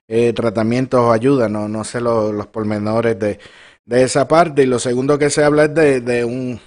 [0.07, 3.39] eh, tratamientos o ayuda, no, no sé lo, los pormenores de,
[3.85, 4.63] de, esa parte.
[4.63, 6.59] Y lo segundo que se habla es de, de un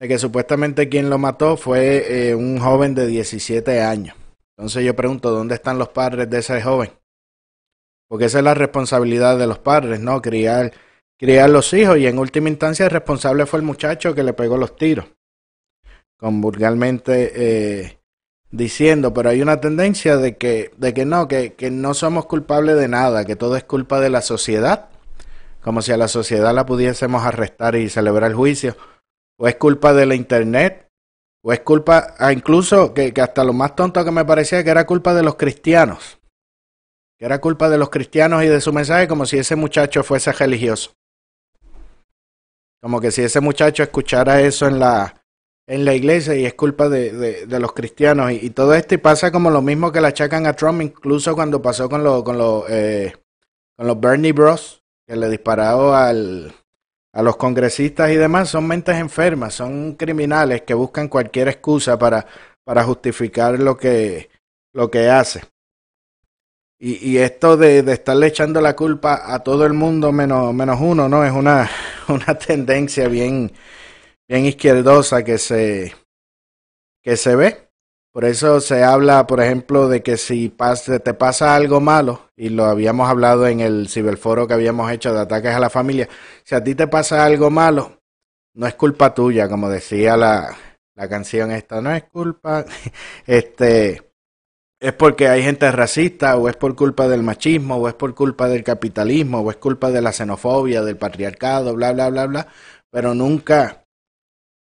[0.00, 4.16] de que supuestamente quien lo mató fue eh, un joven de 17 años.
[4.56, 6.90] Entonces yo pregunto, ¿dónde están los padres de ese joven?
[8.08, 10.20] Porque esa es la responsabilidad de los padres, ¿no?
[10.20, 10.72] Criar,
[11.18, 11.98] criar los hijos.
[11.98, 15.06] Y en última instancia el responsable fue el muchacho que le pegó los tiros.
[16.18, 17.98] Con vulgarmente eh,
[18.50, 22.76] diciendo, pero hay una tendencia de que, de que no, que, que no somos culpables
[22.76, 24.90] de nada, que todo es culpa de la sociedad,
[25.60, 28.76] como si a la sociedad la pudiésemos arrestar y celebrar el juicio,
[29.38, 30.88] o es culpa de la internet,
[31.42, 34.70] o es culpa, ah, incluso que, que hasta lo más tonto que me parecía que
[34.70, 36.18] era culpa de los cristianos,
[37.24, 40.92] era culpa de los cristianos y de su mensaje, como si ese muchacho fuese religioso.
[42.82, 45.24] Como que si ese muchacho escuchara eso en la,
[45.66, 49.50] en la iglesia y es culpa de, de, los cristianos y, todo esto pasa como
[49.50, 52.36] lo mismo que le achacan a Trump incluso cuando pasó con los con
[52.68, 53.14] eh,
[53.74, 56.52] con los Bernie Bros que le disparó al
[57.14, 62.26] a los congresistas y demás son mentes enfermas son criminales que buscan cualquier excusa para
[62.64, 64.28] para justificar lo que
[64.74, 65.53] lo que hace
[66.86, 71.24] y, esto de, estarle echando la culpa a todo el mundo menos menos uno no
[71.24, 71.70] es una
[72.08, 73.50] una tendencia bien
[74.28, 75.94] bien izquierdosa que se,
[77.02, 77.70] que se ve.
[78.12, 82.48] Por eso se habla, por ejemplo, de que si pasa, te pasa algo malo, y
[82.48, 86.08] lo habíamos hablado en el ciberforo que habíamos hecho de ataques a la familia,
[86.44, 88.00] si a ti te pasa algo malo,
[88.54, 90.56] no es culpa tuya, como decía la,
[90.94, 92.64] la canción esta, no es culpa,
[93.26, 94.13] este,
[94.84, 98.48] es porque hay gente racista, o es por culpa del machismo, o es por culpa
[98.48, 102.48] del capitalismo, o es culpa de la xenofobia, del patriarcado, bla, bla, bla, bla,
[102.90, 103.80] pero nunca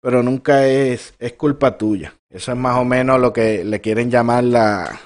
[0.02, 2.12] pero nunca es, es culpa tuya.
[2.28, 4.98] Eso es más o menos lo que le quieren llamar la,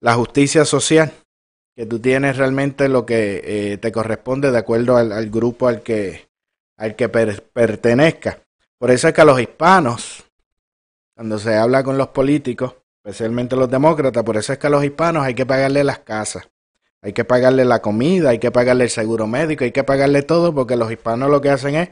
[0.00, 1.12] la justicia social,
[1.76, 6.28] que tú tienes realmente lo que eh, te corresponde de acuerdo al, grupo al que,
[6.76, 8.40] al que per, pertenezca.
[8.78, 10.24] Por eso es que a los hispanos,
[11.14, 14.84] cuando se habla con los políticos, especialmente los demócratas, por eso es que a los
[14.84, 16.48] hispanos hay que pagarle las casas,
[17.00, 20.54] hay que pagarle la comida, hay que pagarle el seguro médico, hay que pagarle todo,
[20.54, 21.88] porque los hispanos lo que hacen es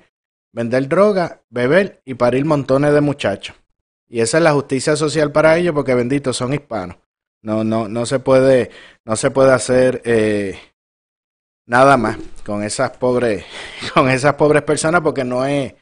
[0.53, 3.57] vender droga, beber y parir montones de muchachos.
[4.09, 6.97] Y esa es la justicia social para ellos, porque benditos son hispanos.
[7.43, 8.71] No, no, no se puede,
[9.05, 10.59] no se puede hacer eh,
[11.67, 13.45] nada más con esas pobres,
[13.95, 15.75] con esas pobres personas, porque no es,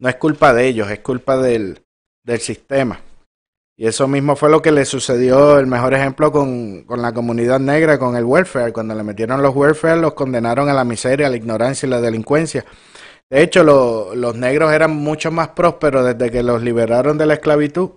[0.00, 1.80] no es culpa de ellos, es culpa del,
[2.24, 3.00] del sistema.
[3.76, 7.58] Y eso mismo fue lo que le sucedió, el mejor ejemplo con, con, la comunidad
[7.58, 8.72] negra, con el welfare.
[8.72, 12.00] Cuando le metieron los welfare, los condenaron a la miseria, a la ignorancia y la
[12.00, 12.64] delincuencia.
[13.28, 17.34] De hecho, lo, los negros eran mucho más prósperos desde que los liberaron de la
[17.34, 17.90] esclavitud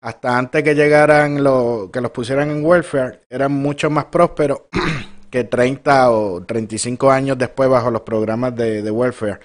[0.00, 4.62] hasta antes que llegaran, lo, que los pusieran en welfare, eran mucho más prósperos
[5.30, 9.40] que 30 o 35 años después bajo los programas de, de welfare.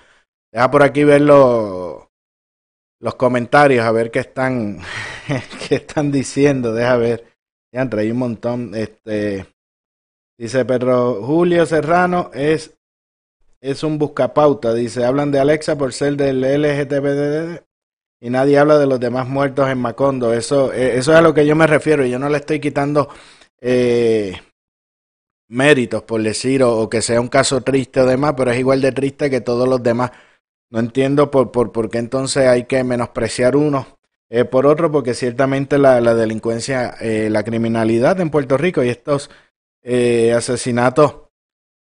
[0.51, 2.02] Deja por aquí ver los,
[3.03, 4.79] los comentarios, a ver qué están,
[5.67, 6.73] qué están diciendo.
[6.73, 7.25] Deja ver.
[7.71, 8.73] Ya traí un montón.
[8.75, 9.45] Este,
[10.37, 12.77] dice Pedro Julio Serrano es
[13.59, 14.73] es un buscapauta.
[14.73, 17.61] Dice, hablan de Alexa por ser del LGTBD
[18.21, 20.33] y nadie habla de los demás muertos en Macondo.
[20.33, 22.05] Eso, eh, eso es a lo que yo me refiero.
[22.05, 23.09] Yo no le estoy quitando
[23.59, 24.39] eh,
[25.49, 28.81] méritos, por decir, o, o, que sea un caso triste o demás, pero es igual
[28.81, 30.11] de triste que todos los demás.
[30.73, 35.13] No entiendo por, por, por qué entonces hay que menospreciar uno eh, por otro, porque
[35.13, 39.29] ciertamente la, la delincuencia, eh, la criminalidad en Puerto Rico y estos
[39.83, 41.13] eh, asesinatos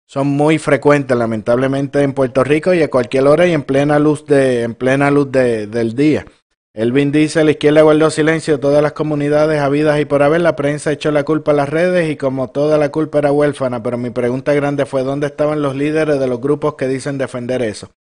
[0.07, 4.25] son muy frecuentes, lamentablemente, en Puerto Rico y a cualquier hora y en plena luz
[4.25, 6.25] de, en plena luz de, del día.
[6.73, 10.91] Elvin dice, la izquierda guardó silencio, todas las comunidades habidas y por haber, la prensa
[10.91, 14.09] echó la culpa a las redes y como toda la culpa era huérfana, pero mi
[14.09, 17.91] pregunta grande fue, ¿dónde estaban los líderes de los grupos que dicen defender eso?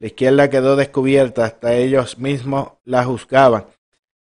[0.00, 3.66] La izquierda quedó descubierta, hasta ellos mismos la juzgaban.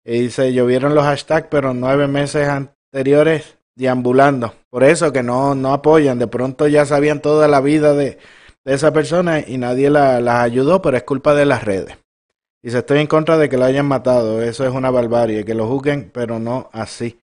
[0.03, 4.53] Y dice, llovieron los hashtags, pero nueve meses anteriores deambulando.
[4.69, 6.19] Por eso que no, no apoyan.
[6.19, 8.17] De pronto ya sabían toda la vida de,
[8.65, 11.97] de esa persona y nadie la, las ayudó, pero es culpa de las redes.
[12.63, 14.41] Dice, estoy en contra de que lo hayan matado.
[14.41, 15.45] Eso es una barbarie.
[15.45, 17.19] Que lo juzguen, pero no así.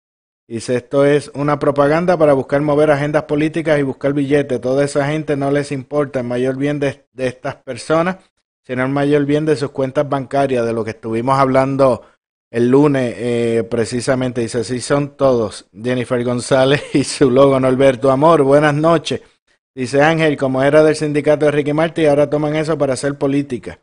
[0.48, 4.60] Dice, esto es una propaganda para buscar mover agendas políticas y buscar billetes.
[4.60, 8.18] Toda esa gente no les importa el mayor bien de, de estas personas,
[8.66, 12.02] sino el mayor bien de sus cuentas bancarias, de lo que estuvimos hablando
[12.50, 15.66] el lunes eh, precisamente dice, así son todos.
[15.72, 19.20] Jennifer González y su logo Norberto Amor, buenas noches.
[19.74, 23.78] Dice Ángel, como era del sindicato de Ricky Martin, ahora toman eso para hacer política.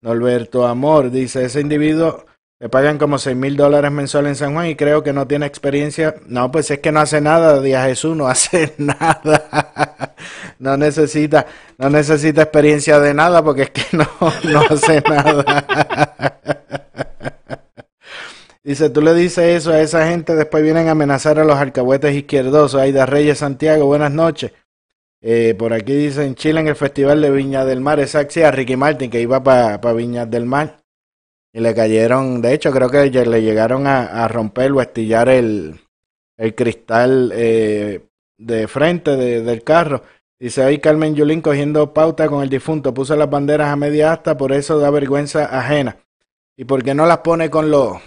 [0.00, 2.24] Norberto Amor dice, ese individuo
[2.58, 5.44] le pagan como seis mil dólares mensuales en San Juan y creo que no tiene
[5.44, 6.14] experiencia.
[6.26, 10.14] No, pues es que no hace nada, Díaz Jesús no hace nada.
[10.58, 11.46] No necesita,
[11.78, 14.08] no necesita experiencia de nada porque es que no,
[14.44, 16.40] no hace nada.
[18.66, 22.16] Dice, tú le dices eso a esa gente, después vienen a amenazar a los alcahuetes
[22.16, 22.80] izquierdosos.
[22.80, 24.50] Aida Reyes Santiago, buenas noches.
[25.22, 28.76] Eh, por aquí dicen Chile en el Festival de Viña del Mar, exacto, a Ricky
[28.76, 30.78] Martin que iba para pa Viña del Mar.
[31.52, 35.80] Y le cayeron, de hecho creo que le llegaron a, romper o a estillar el,
[36.36, 40.02] el cristal eh, de frente de, del carro.
[40.38, 44.36] Dice ahí Carmen Yulín cogiendo pauta con el difunto, puso las banderas a media asta,
[44.36, 45.96] por eso da vergüenza ajena.
[46.56, 47.98] ¿Y por qué no las pone con los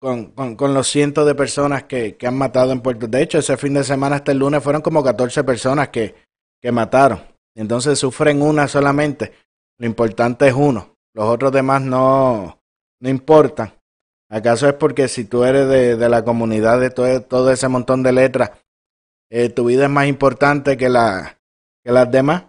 [0.00, 3.38] con, con, con, los cientos de personas que, que, han matado en Puerto De hecho,
[3.38, 6.14] ese fin de semana hasta el lunes fueron como 14 personas que,
[6.60, 7.20] que mataron.
[7.56, 9.32] Entonces sufren una solamente.
[9.78, 10.94] Lo importante es uno.
[11.14, 12.60] Los otros demás no,
[13.00, 13.72] no importan.
[14.30, 18.02] ¿Acaso es porque si tú eres de, de la comunidad de todo, todo, ese montón
[18.02, 18.52] de letras,
[19.30, 21.38] eh, tu vida es más importante que, la,
[21.84, 22.44] las demás?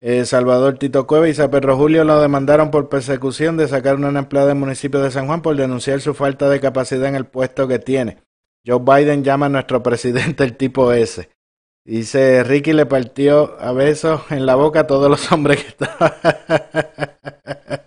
[0.00, 4.48] Eh, Salvador Tito Cueva y Pedro Julio lo demandaron por persecución de sacar una empleada
[4.48, 7.78] del municipio de San Juan por denunciar su falta de capacidad en el puesto que
[7.78, 8.18] tiene.
[8.66, 11.28] Joe Biden llama a nuestro presidente el tipo S.
[11.84, 16.12] Dice, Ricky le partió a besos en la boca a todos los hombres que estaban.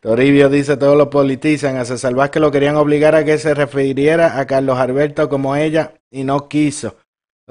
[0.00, 1.76] Toribio dice, todos lo politizan.
[1.76, 5.94] A César Vázquez lo querían obligar a que se refiriera a Carlos Alberto como ella
[6.10, 6.96] y no quiso.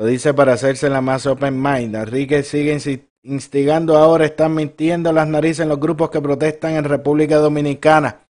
[0.02, 1.96] Lo dice para hacerse la más open mind.
[1.96, 2.76] Enrique sigue
[3.22, 8.28] instigando ahora, están mintiendo las narices en los grupos que protestan en República Dominicana.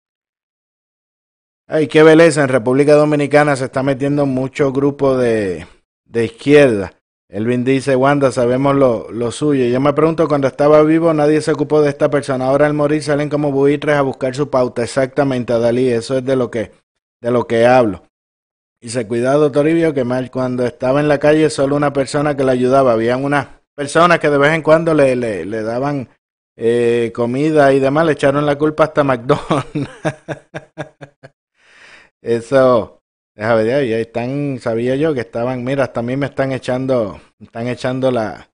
[1.67, 5.67] Ay, qué belleza, en República Dominicana se está metiendo mucho grupo de,
[6.05, 6.93] de izquierda.
[7.31, 9.65] Elvin dice, Wanda, sabemos lo, lo suyo.
[9.65, 12.45] Yo me pregunto, cuando estaba vivo nadie se ocupó de esta persona.
[12.45, 14.83] Ahora al morir salen como buitres a buscar su pauta.
[14.83, 16.73] Exactamente, Dalí, eso es de lo que,
[17.23, 18.03] de lo que hablo.
[18.85, 22.53] Dice, cuidado, Toribio, que mal cuando estaba en la calle solo una persona que le
[22.53, 22.93] ayudaba.
[22.93, 26.11] Habían unas personas que de vez en cuando le, le, le daban
[26.55, 29.73] eh, comida y demás, le echaron la culpa hasta McDonald's.
[32.21, 33.01] eso,
[33.35, 37.19] Déjame ver, ya están, sabía yo que estaban, mira, hasta a mí me están echando,
[37.41, 38.51] están echando la,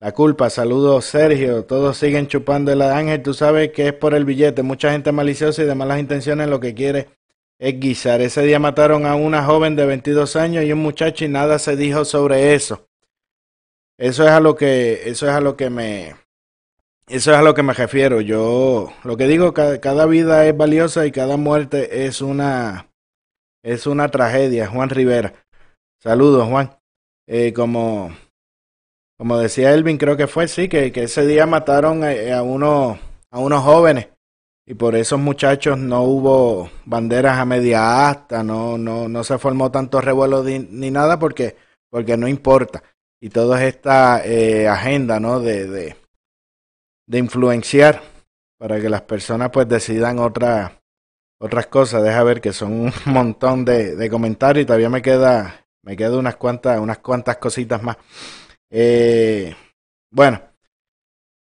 [0.00, 0.50] la culpa.
[0.50, 1.66] Saludos, Sergio.
[1.66, 3.22] Todos siguen chupando el ángel.
[3.22, 4.64] Tú sabes que es por el billete.
[4.64, 7.06] Mucha gente maliciosa y de malas intenciones lo que quiere
[7.58, 8.20] es guisar.
[8.20, 11.76] Ese día mataron a una joven de 22 años y un muchacho y nada se
[11.76, 12.88] dijo sobre eso.
[13.98, 16.14] Eso es a lo que, eso es a lo que me,
[17.08, 18.20] eso es a lo que me refiero.
[18.20, 22.90] Yo, lo que digo, cada, cada vida es valiosa y cada muerte es una,
[23.62, 25.34] es una tragedia, Juan Rivera.
[26.00, 26.78] Saludos, Juan.
[27.26, 28.16] Eh, como,
[29.16, 33.38] como decía Elvin, creo que fue, sí, que, que ese día mataron a, uno, a
[33.40, 34.08] unos jóvenes
[34.68, 39.70] y por esos muchachos no hubo banderas a media asta, no, no, no se formó
[39.70, 41.56] tanto revuelo ni nada porque,
[41.88, 42.82] porque no importa.
[43.18, 45.40] Y toda esta eh, agenda, ¿no?
[45.40, 45.96] De, de,
[47.18, 48.02] influenciar
[48.58, 50.82] para que las personas pues decidan otra,
[51.40, 55.64] otras cosas, deja ver que son un montón de, de comentarios y todavía me queda,
[55.82, 57.96] me queda unas cuantas, unas cuantas cositas más.
[58.70, 59.56] Eh,
[60.10, 60.42] bueno,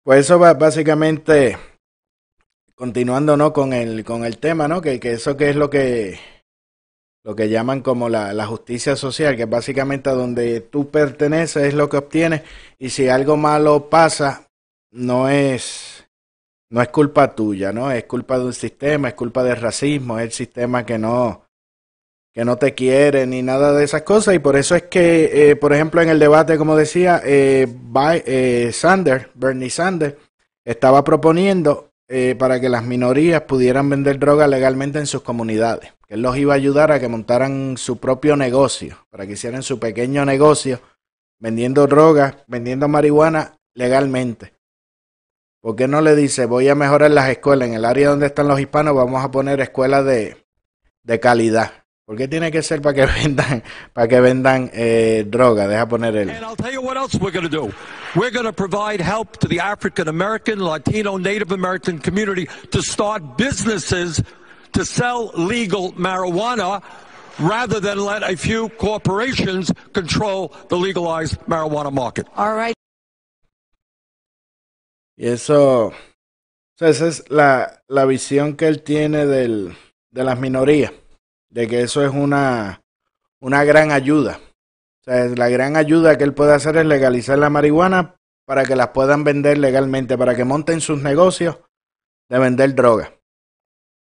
[0.05, 1.59] pues eso va básicamente
[2.77, 3.53] continuando ¿no?
[3.53, 4.81] con el con el tema, ¿no?
[4.81, 6.21] Que, que eso que es lo que
[7.25, 11.75] lo que llaman como la, la justicia social, que básicamente a donde tú perteneces es
[11.75, 12.43] lo que obtienes
[12.79, 14.47] y si algo malo pasa
[14.93, 16.07] no es
[16.71, 17.91] no es culpa tuya, ¿no?
[17.91, 21.47] Es culpa de un sistema, es culpa del racismo, es el sistema que no,
[22.33, 24.35] que no te quiere ni nada de esas cosas.
[24.35, 27.67] Y por eso es que, eh, por ejemplo, en el debate, como decía, eh,
[28.27, 30.17] eh, Sanders, Bernie Sanders,
[30.65, 35.93] estaba proponiendo eh, para que las minorías pudieran vender droga legalmente en sus comunidades.
[36.09, 39.81] Él los iba a ayudar a que montaran su propio negocio, para que hicieran su
[39.81, 40.81] pequeño negocio
[41.39, 44.55] vendiendo drogas, vendiendo marihuana legalmente.
[45.61, 48.47] ¿Por qué no le dice, voy a mejorar las escuelas en el área donde están
[48.47, 50.37] los hispanos, vamos a poner escuelas de,
[51.03, 51.73] de calidad?
[52.05, 55.67] ¿Por qué tiene que ser para que vendan, para que vendan eh, droga?
[55.67, 56.31] Deja poner el.
[56.31, 57.33] And I'll tell you what else we're.
[58.17, 63.37] We're going to provide help to the African American, Latino, Native American community to start
[63.37, 64.23] businesses
[64.73, 66.83] to sell legal marijuana
[67.39, 72.27] rather than let a few corporations control the legalized marijuana market.
[72.37, 72.75] All right.
[75.19, 75.95] Y eso, o
[76.79, 79.77] sea, esa es la, la visión que él tiene del,
[80.11, 80.93] de las minorías,
[81.51, 82.81] de que eso es una,
[83.41, 84.41] una gran ayuda.
[85.07, 88.17] Sea, la gran ayuda que él puede hacer es legalizar la marihuana
[88.47, 91.59] para que las puedan vender legalmente, para que monten sus negocios
[92.29, 93.13] de vender droga.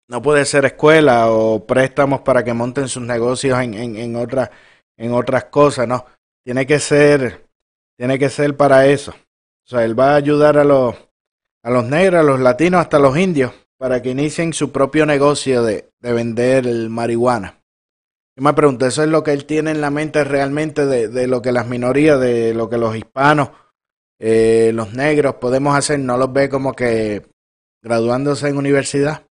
[0.07, 4.49] No puede ser escuela o préstamos para que monten sus negocios en, en, en, otras,
[4.97, 6.05] en otras cosas, no.
[6.43, 7.47] Tiene que ser,
[7.97, 9.11] tiene que ser para eso.
[9.11, 10.95] O sea, él va a ayudar a los,
[11.63, 15.63] a los negros, a los latinos, hasta los indios, para que inicien su propio negocio
[15.63, 17.60] de, de vender marihuana.
[18.35, 21.27] Yo me pregunto, ¿eso es lo que él tiene en la mente realmente de, de
[21.27, 23.49] lo que las minorías, de lo que los hispanos,
[24.19, 25.99] eh, los negros podemos hacer?
[25.99, 27.25] ¿No los ve como que
[27.81, 29.25] graduándose en universidad?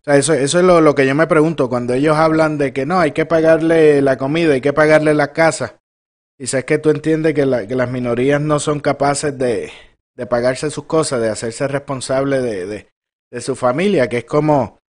[0.00, 2.72] O sea, eso, eso es lo, lo que yo me pregunto cuando ellos hablan de
[2.72, 5.80] que no, hay que pagarle la comida, hay que pagarle la casa.
[6.38, 9.70] Y es que tú entiendes que, que las minorías no son capaces de,
[10.16, 12.92] de pagarse sus cosas, de hacerse responsable de, de,
[13.30, 14.80] de, su familia, que es como,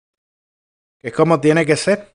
[1.00, 2.12] que es como tiene que ser.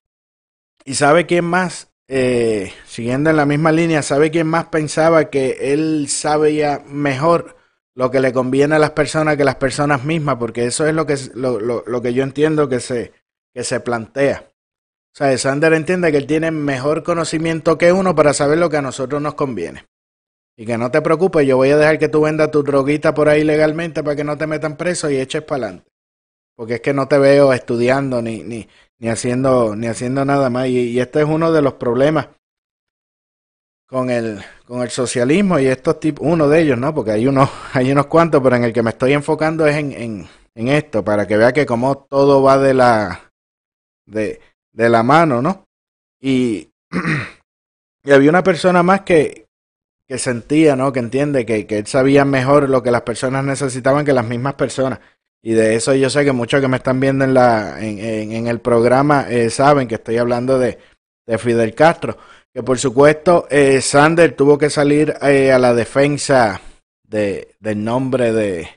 [0.89, 5.71] Y sabe quién más, eh, siguiendo en la misma línea, sabe quién más pensaba que
[5.71, 7.57] él sabía mejor
[7.93, 11.05] lo que le conviene a las personas que las personas mismas, porque eso es lo
[11.05, 13.13] que, lo, lo, lo que yo entiendo que se,
[13.53, 14.45] que se plantea.
[15.13, 18.77] O sea, Sander entiende que él tiene mejor conocimiento que uno para saber lo que
[18.77, 19.85] a nosotros nos conviene.
[20.57, 23.29] Y que no te preocupes, yo voy a dejar que tú vendas tu droguita por
[23.29, 25.91] ahí legalmente para que no te metan preso y eches para adelante.
[26.55, 28.67] Porque es que no te veo estudiando ni, ni,
[28.99, 30.67] ni, haciendo, ni haciendo nada más.
[30.67, 32.29] Y, y este es uno de los problemas
[33.89, 36.93] con el, con el socialismo y estos tipos, uno de ellos, ¿no?
[36.93, 39.91] Porque hay unos, hay unos cuantos, pero en el que me estoy enfocando es en,
[39.93, 43.31] en, en esto, para que vea que como todo va de la,
[44.05, 44.39] de,
[44.71, 45.65] de la mano, ¿no?
[46.21, 46.69] Y,
[48.03, 49.47] y había una persona más que,
[50.07, 50.93] que sentía, ¿no?
[50.93, 54.53] Que entiende que, que él sabía mejor lo que las personas necesitaban que las mismas
[54.53, 54.99] personas.
[55.41, 58.47] Y de eso yo sé que muchos que me están viendo en, la, en, en,
[58.47, 60.77] el programa eh, saben que estoy hablando de,
[61.25, 62.17] de Fidel Castro.
[62.53, 66.59] que por supuesto eh, Sander tuvo que salir eh, a la defensa
[67.03, 68.67] de, del nombre de,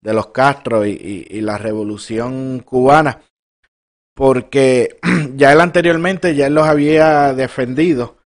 [0.00, 3.22] de los Castro y, y, la revolución cubana,
[4.14, 4.98] porque
[5.34, 8.18] ya él anteriormente ya los había defendido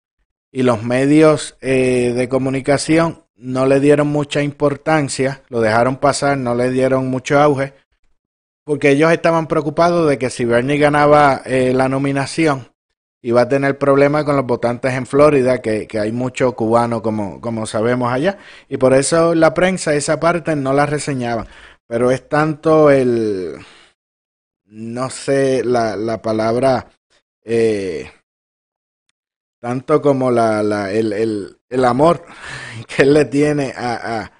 [0.51, 6.55] y los medios eh, de comunicación no le dieron mucha importancia, lo dejaron pasar, no
[6.55, 7.73] le dieron mucho auge,
[8.65, 12.67] porque ellos estaban preocupados de que si Bernie ganaba eh, la nominación,
[13.21, 17.41] iba a tener problemas con los votantes en Florida, que, que hay muchos cubanos, como,
[17.41, 18.37] como sabemos allá,
[18.67, 21.47] y por eso la prensa esa parte no la reseñaban.
[21.87, 23.55] Pero es tanto el,
[24.65, 26.89] no sé la, la palabra,
[27.43, 28.11] eh,
[29.59, 32.25] tanto como la, la, el, el, el, amor
[32.87, 34.31] que él le tiene a, a,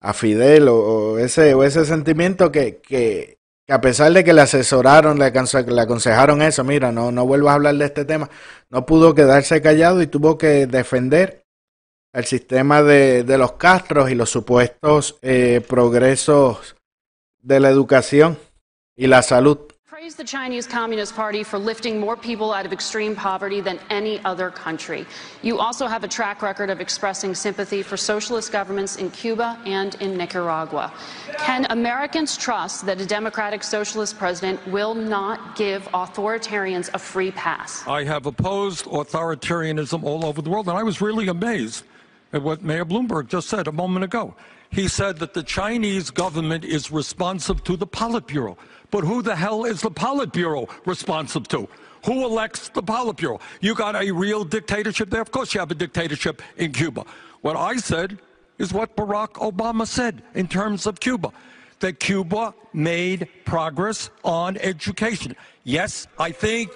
[0.00, 3.38] a Fidel o, ese, o ese sentimiento que, que,
[3.68, 7.54] a pesar de que le asesoraron, le, le aconsejaron eso, mira, no, no vuelvas a
[7.54, 8.30] hablar de este tema,
[8.70, 11.44] no pudo quedarse callado y tuvo que defender
[12.12, 16.76] el sistema de, de los Castros y los supuestos eh, progresos
[17.40, 18.38] de la educación
[18.96, 19.58] y la salud
[20.08, 24.18] praised the Chinese Communist Party for lifting more people out of extreme poverty than any
[24.24, 25.04] other country.
[25.42, 29.96] You also have a track record of expressing sympathy for socialist governments in Cuba and
[29.96, 30.94] in Nicaragua.
[31.36, 37.86] Can Americans trust that a democratic socialist president will not give authoritarians a free pass?
[37.86, 41.84] I have opposed authoritarianism all over the world, and I was really amazed
[42.32, 44.34] Uh, what Mayor Bloomberg just said a moment ago.
[44.70, 48.56] He said that the Chinese government is responsive to the Politburo.
[48.90, 51.68] But who the hell is the Politburo responsive to?
[52.04, 53.40] Who elects the Politburo?
[53.60, 55.22] You got a real dictatorship there?
[55.22, 57.04] Of course you have a dictatorship in Cuba.
[57.40, 58.18] What I said
[58.58, 61.32] is what Barack Obama said in terms of Cuba
[61.80, 65.34] that Cuba made progress on education.
[65.64, 66.70] Yes, I think,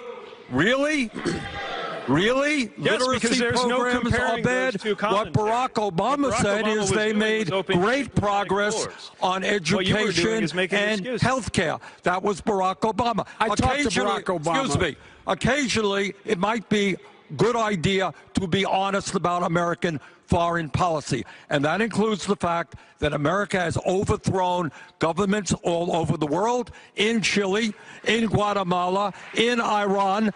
[0.51, 1.11] really?
[2.09, 2.73] Really?
[2.77, 4.75] Yes, Literacy no programs are bad.
[4.85, 9.11] What Barack Obama Barack said Obama is they made great progress doors.
[9.21, 11.79] on education and health care.
[12.03, 13.27] That was Barack Obama.
[13.39, 14.65] I talked to Barack Obama.
[14.65, 14.97] Excuse me.
[15.27, 16.97] Occasionally, it might be
[17.37, 21.25] good idea to be honest about American foreign policy.
[21.51, 27.21] And that includes the fact that America has overthrown governments all over the world, in
[27.21, 27.75] Chile,
[28.05, 30.33] in Guatemala, in Iran.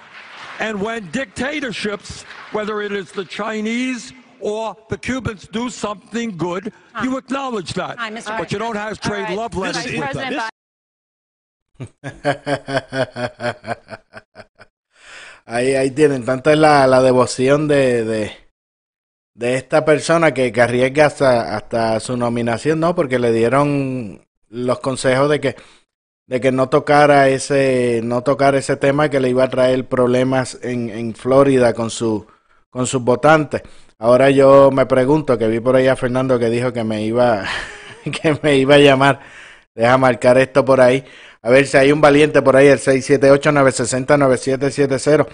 [0.58, 7.16] And when dictatorships, whether it is the Chinese or the Cubans, do something good, you
[7.18, 7.98] acknowledge that.
[7.98, 8.38] Hi, Mr.
[8.38, 9.36] But you don't have trade right.
[9.36, 10.02] love letters with them.
[10.02, 10.50] President This-
[15.46, 18.32] ahí, ahí tienen, tanto es la, la devoción de, de,
[19.34, 22.94] de esta persona que, que arriesga hasta, hasta su nominación, ¿no?
[22.94, 25.56] Porque le dieron los consejos de que,
[26.26, 30.58] de que no tocara ese, no tocara ese tema que le iba a traer problemas
[30.62, 32.26] en, en Florida con su,
[32.70, 33.62] con sus votantes.
[33.98, 37.44] Ahora yo me pregunto, que vi por ahí a Fernando que dijo que me iba,
[38.04, 39.20] que me iba a llamar.
[39.74, 41.04] Deja marcar esto por ahí.
[41.42, 45.26] A ver si hay un valiente por ahí, el 678-960-9770,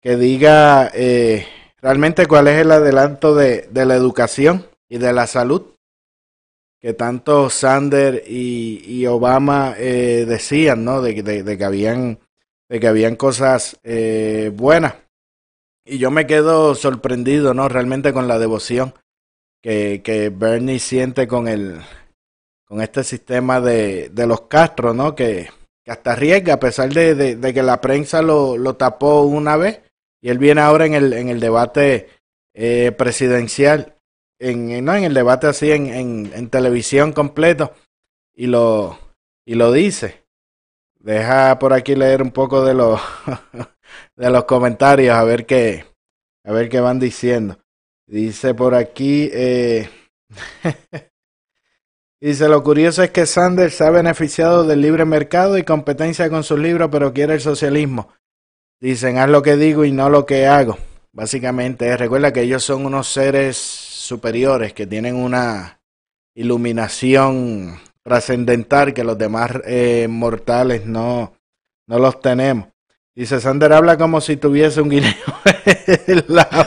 [0.00, 1.46] que diga eh,
[1.80, 5.71] realmente cuál es el adelanto de, de la educación y de la salud
[6.82, 11.00] que tanto Sander y, Obama eh, decían, ¿no?
[11.00, 12.18] De, de, de que habían,
[12.68, 14.96] de que habían cosas eh, buenas.
[15.84, 17.68] Y yo me quedo sorprendido, ¿no?
[17.68, 18.94] Realmente con la devoción
[19.62, 21.80] que, que Bernie siente con el,
[22.66, 25.14] con este sistema de, de los Castro, ¿no?
[25.14, 25.50] Que,
[25.84, 29.56] que hasta arriesga, a pesar de, de, de que la prensa lo, lo, tapó una
[29.56, 29.82] vez,
[30.20, 32.08] y él viene ahora en el, en el debate
[32.54, 33.96] eh, presidencial,
[34.42, 37.72] en, no, en el debate así en, en, en, televisión completo,
[38.34, 38.98] y lo,
[39.44, 40.22] y lo dice.
[40.98, 43.00] Deja por aquí leer un poco de los,
[44.16, 45.84] de los comentarios, a ver qué,
[46.44, 47.58] a ver qué van diciendo.
[48.06, 49.88] Dice por aquí, eh,
[52.22, 56.44] Dice, lo curioso es que Sanders se ha beneficiado del libre mercado y competencia con
[56.44, 58.10] sus libros, pero quiere el socialismo.
[58.80, 60.78] Dicen, haz lo que digo y no lo que hago.
[61.10, 63.56] Básicamente, recuerda que ellos son unos seres
[64.02, 65.80] superiores que tienen una
[66.34, 71.34] iluminación trascendental que los demás eh, mortales no,
[71.86, 72.68] no los tenemos.
[73.14, 75.12] Dice, Sander habla como si tuviese un guineo
[76.06, 76.48] en la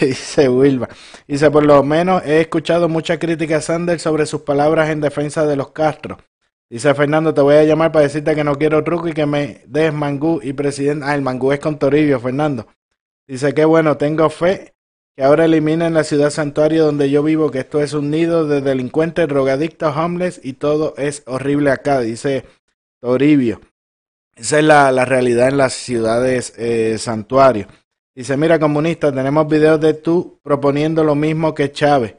[0.00, 0.88] Dice Wilma.
[1.28, 5.46] Dice, por lo menos he escuchado mucha crítica a Sanders sobre sus palabras en defensa
[5.46, 6.18] de los Castro.
[6.68, 9.62] Dice Fernando, te voy a llamar para decirte que no quiero truco y que me
[9.66, 11.04] des mangú y presidente.
[11.06, 12.66] Ah, el mangú es con Toribio, Fernando.
[13.26, 14.74] Dice que bueno, tengo fe
[15.16, 18.60] que ahora eliminen la ciudad santuario donde yo vivo, que esto es un nido de
[18.60, 22.44] delincuentes, drogadictos, homeless y todo es horrible acá, dice
[23.00, 23.60] Toribio.
[24.34, 27.68] Esa es la, la realidad en las ciudades eh, santuarios.
[28.14, 32.16] Dice, mira comunista, tenemos videos de tú proponiendo lo mismo que Chávez.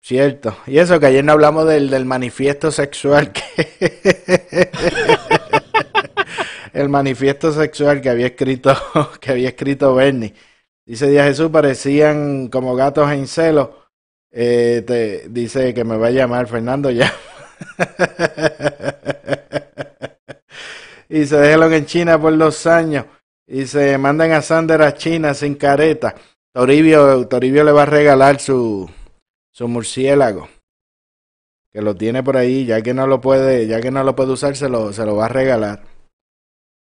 [0.00, 0.56] Cierto.
[0.66, 3.42] Y eso que ayer no hablamos del, del manifiesto sexual que
[6.72, 8.74] el manifiesto sexual que había escrito
[9.20, 10.34] que había escrito Bernie.
[10.86, 13.88] Dice Díaz Jesús, parecían como gatos en celo.
[14.30, 17.12] Eh, te, dice que me va a llamar Fernando ya.
[21.08, 23.06] y se déjalo en China por dos años
[23.46, 26.14] y se mandan a Sander a China sin careta.
[26.52, 28.88] Toribio, Toribio le va a regalar su,
[29.50, 30.48] su murciélago.
[31.72, 34.32] Que lo tiene por ahí, ya que no lo puede, ya que no lo puede
[34.32, 35.82] usar, se lo, se lo va a regalar.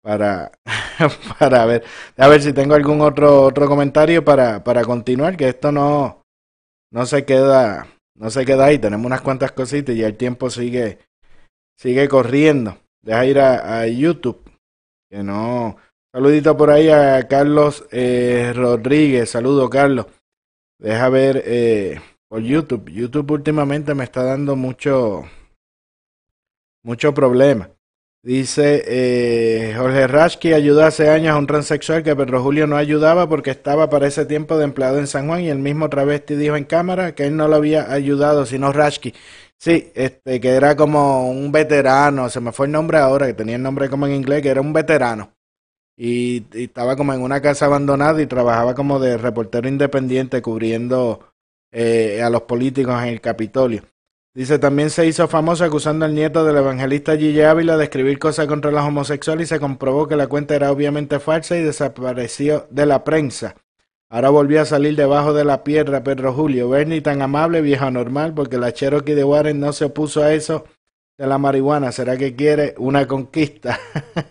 [0.02, 0.52] Para,
[1.38, 1.84] para ver,
[2.16, 6.22] a ver si tengo algún otro, otro comentario para, para continuar, que esto no,
[6.90, 8.78] no se queda, no se queda ahí.
[8.78, 10.98] Tenemos unas cuantas cositas y el tiempo sigue,
[11.76, 12.78] sigue corriendo.
[13.02, 14.42] Deja ir a, a YouTube,
[15.10, 15.76] que no,
[16.12, 19.30] Saludito por ahí a Carlos eh, Rodríguez.
[19.30, 20.06] Saludo, Carlos.
[20.76, 22.90] Deja ver eh, por YouTube.
[22.90, 25.22] YouTube últimamente me está dando mucho,
[26.82, 27.70] mucho problema.
[28.22, 33.28] Dice eh, Jorge Rashki ayudó hace años a un transexual que Pedro Julio no ayudaba
[33.28, 36.56] porque estaba para ese tiempo de empleado en San Juan y el mismo travesti dijo
[36.56, 39.14] en cámara que él no lo había ayudado sino Rashki.
[39.56, 43.56] Sí, este, que era como un veterano, se me fue el nombre ahora, que tenía
[43.56, 45.32] el nombre como en inglés, que era un veterano
[46.02, 51.34] y, estaba como en una casa abandonada y trabajaba como de reportero independiente cubriendo
[51.70, 53.82] eh, a los políticos en el Capitolio.
[54.32, 58.46] Dice, también se hizo famoso acusando al nieto del evangelista Gigi Ávila de escribir cosas
[58.46, 62.86] contra los homosexuales y se comprobó que la cuenta era obviamente falsa y desapareció de
[62.86, 63.56] la prensa.
[64.08, 66.68] Ahora volvió a salir debajo de la piedra Pedro Julio.
[66.68, 70.64] Bernie tan amable, viejo normal, porque la Cherokee de Warren no se opuso a eso
[71.18, 71.90] de la marihuana.
[71.92, 73.78] ¿Será que quiere una conquista?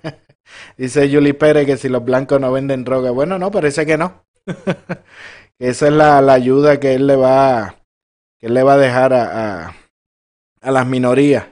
[0.78, 3.12] Dice Julie Pérez que si los blancos no venden droga.
[3.12, 4.26] Bueno, no, parece que no.
[5.60, 7.76] Esa es la, la, ayuda que él le va,
[8.38, 9.76] que él le va a dejar a,
[10.62, 11.48] a las minorías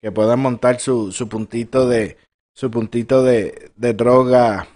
[0.00, 2.16] que puedan montar su, su puntito de
[2.54, 4.66] su puntito de, de droga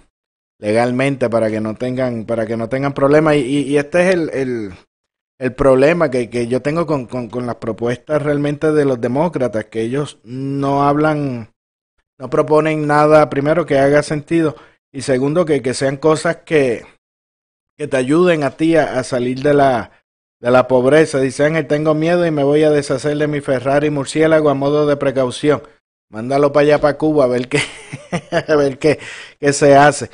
[0.59, 3.37] legalmente para que no tengan para que no tengan problemas.
[3.37, 4.73] Y, y, este es el, el,
[5.39, 9.65] el problema que, que yo tengo con, con, con las propuestas realmente de los demócratas
[9.67, 11.51] que ellos no hablan
[12.19, 14.55] no proponen nada, primero, que haga sentido
[14.93, 16.85] y segundo, que, que sean cosas que,
[17.77, 19.91] que te ayuden a ti a salir de la,
[20.43, 21.21] de la pobreza.
[21.21, 24.87] Dice Ángel, tengo miedo y me voy a deshacer de mi Ferrari murciélago a modo
[24.87, 25.63] de precaución.
[26.11, 27.61] Mándalo para allá, para Cuba, a ver qué,
[28.49, 28.99] a ver qué,
[29.41, 30.11] qué se hace.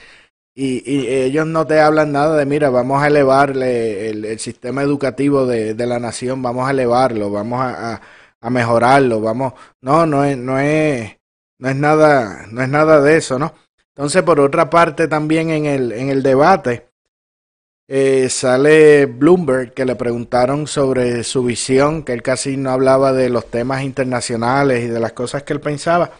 [0.55, 4.83] Y, y, ellos no te hablan nada de, mira, vamos a elevarle el, el sistema
[4.83, 8.01] educativo de, de, la nación, vamos a elevarlo, vamos a, a,
[8.41, 9.55] a mejorarlo, vamos...
[9.81, 10.37] No, no es...
[10.37, 11.19] No es
[11.61, 13.53] no es nada, no es nada de eso, ¿no?
[13.97, 16.88] Entonces, por otra parte, también en el, en el debate
[17.91, 23.31] eh, sale Bloomberg que le preguntaron sobre su visión, que él casi no hablaba de
[23.31, 26.11] los temas internacionales y de las cosas que él pensaba.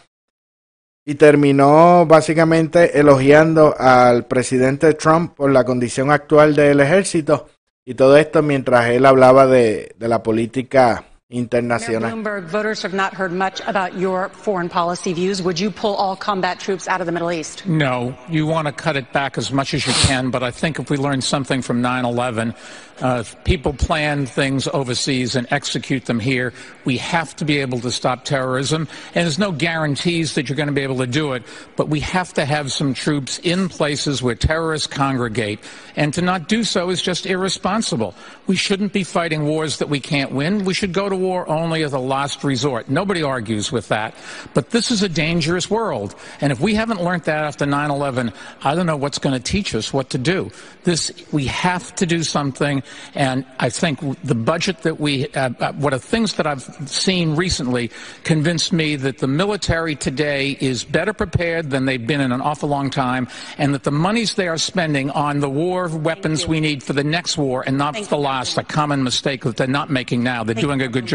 [1.05, 7.47] Y terminó básicamente elogiando al presidente Trump por la condición actual del ejército
[7.85, 12.09] y todo esto mientras él hablaba de, de la política internacional.
[12.09, 15.43] Bloomberg, voters have not heard much about your foreign policy views.
[15.43, 17.67] Would you pull all combat troops out of the Middle East?
[17.67, 18.17] No.
[18.29, 20.89] You want to cut it back as much as you can, but I think if
[20.89, 22.55] we learn something from 9 11,
[23.01, 26.51] uh, people plan things overseas and execute them here.
[26.83, 30.67] We have to be able to stop terrorism, and there's no guarantees that you're going
[30.67, 31.43] to be able to do it,
[31.75, 35.59] but we have to have some troops in places where terrorists congregate,
[35.95, 38.15] and to not do so is just irresponsible.
[38.47, 40.65] We shouldn't be fighting wars that we can't win.
[40.65, 42.89] We should go to war only as a last resort.
[42.89, 44.15] Nobody argues with that,
[44.53, 48.75] but this is a dangerous world, and if we haven't learned that after 9/11, I
[48.75, 50.51] don't know what's going to teach us what to do.
[50.83, 52.83] This we have to do something.
[53.15, 57.35] And I think the budget that we, uh, uh, what are things that I've seen
[57.35, 57.91] recently
[58.23, 62.69] convinced me that the military today is better prepared than they've been in an awful
[62.69, 66.83] long time, and that the monies they are spending on the war weapons we need
[66.83, 69.89] for the next war and not Thank the last, a common mistake that they're not
[69.89, 70.43] making now.
[70.43, 71.08] They're Thank doing a good job.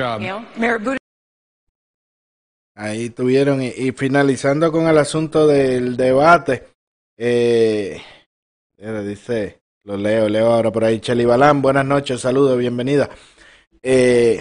[2.77, 6.65] Ahí tuvieron, y, y, finalizando con el asunto del debate,
[7.17, 8.03] eh,
[9.05, 10.99] dice, Lo leo, leo ahora por ahí.
[11.01, 13.09] Cheli Balán, buenas noches, saludos, bienvenida.
[13.83, 14.41] Eh,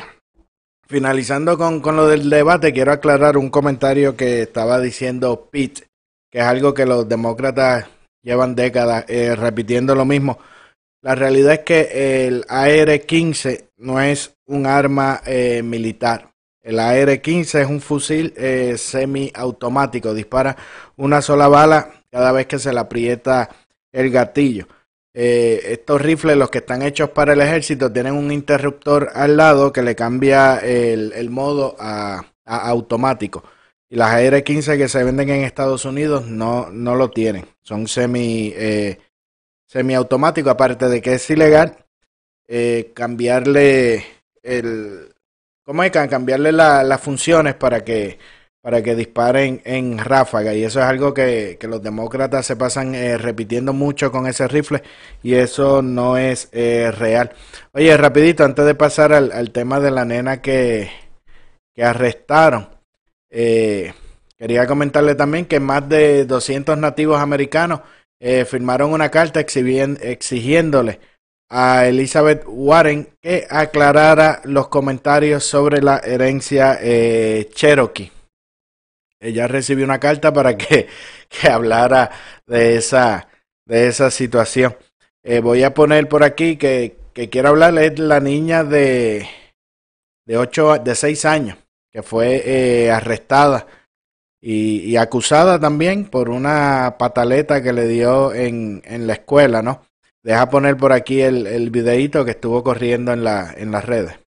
[0.88, 5.88] finalizando con, con, lo del debate, quiero aclarar un comentario que estaba diciendo Pete,
[6.32, 7.88] que es algo que los demócratas
[8.24, 10.40] llevan décadas eh, repitiendo lo mismo.
[11.04, 16.34] La realidad es que el AR-15 no es un arma eh, militar.
[16.62, 20.56] El AR-15 es un fusil eh, semiautomático, dispara
[20.96, 23.50] una sola bala cada vez que se le aprieta
[23.92, 24.66] el gatillo.
[25.14, 29.74] Eh, estos rifles, los que están hechos para el ejército, tienen un interruptor al lado
[29.74, 33.44] que le cambia el, modo a, automático.
[33.90, 37.46] Y las AR-15 que se venden en Estados Unidos no, no lo tienen.
[37.62, 38.54] Son semi,
[39.74, 41.76] semiautomáticos, aparte de que es ilegal
[42.48, 44.06] eh, cambiarle
[44.44, 45.12] el,
[45.64, 48.20] ¿Cómo que cambiarle las funciones para que,
[48.62, 50.54] para que disparen en ráfaga?
[50.54, 54.84] Y eso es algo que, los demócratas se pasan eh, repitiendo mucho con ese rifle
[55.24, 57.32] y eso no es eh, real.
[57.72, 60.92] Oye, rapidito, antes de pasar al, tema de la nena que,
[61.74, 62.70] que arrestaron,
[63.32, 67.80] quería comentarle también que más de 200 nativos americanos
[68.46, 71.00] firmaron una carta exigiéndole
[71.56, 78.12] a Elizabeth Warren que aclarara los comentarios sobre la herencia eh, Cherokee.
[79.20, 80.88] Ella recibió una carta para que,
[81.30, 82.10] que hablara
[82.48, 83.28] de esa,
[83.66, 84.76] de esa situación.
[85.24, 89.28] Eh, voy a poner por aquí que, que quiero hablarle es la niña de,
[90.26, 91.58] de, ocho, de seis años
[91.92, 93.68] que fue eh, arrestada
[94.46, 99.84] y, y, acusada también por una pataleta que le dio en, en la escuela, ¿no?
[100.22, 104.20] Deja poner por aquí el, el videito que estuvo corriendo en, la, en las redes.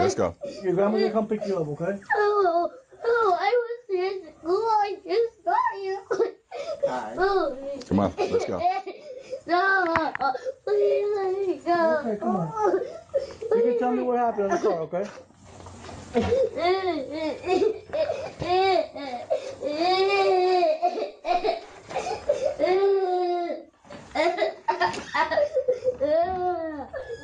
[0.00, 0.34] Let's go.
[0.64, 2.00] Your grandma can come pick you up, okay?
[4.44, 5.10] Oh, oh, I was in school.
[5.10, 5.98] I just got you.
[7.88, 8.58] Come on, let's go.
[9.46, 10.14] No,
[10.64, 11.98] please let me go.
[11.98, 12.52] Okay, come on.
[12.54, 12.80] Oh.
[13.56, 15.06] You can tell me what happened in the car, okay?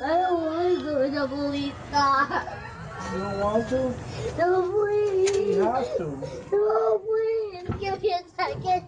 [0.03, 2.74] I don't want to go to the police car.
[3.13, 3.93] You don't want to?
[4.37, 5.55] No, please.
[5.55, 6.03] You have to.
[6.51, 7.69] No, please.
[7.79, 8.83] Give me a second.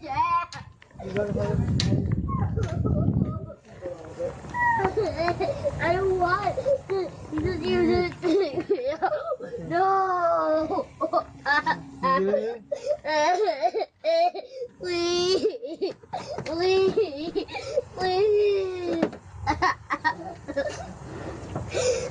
[1.03, 1.33] You gotta
[5.81, 6.55] I don't want
[6.89, 7.09] to
[7.67, 8.65] use this.
[9.67, 10.87] No.
[14.79, 15.93] Please.
[16.45, 17.45] Please.
[17.97, 19.05] Please.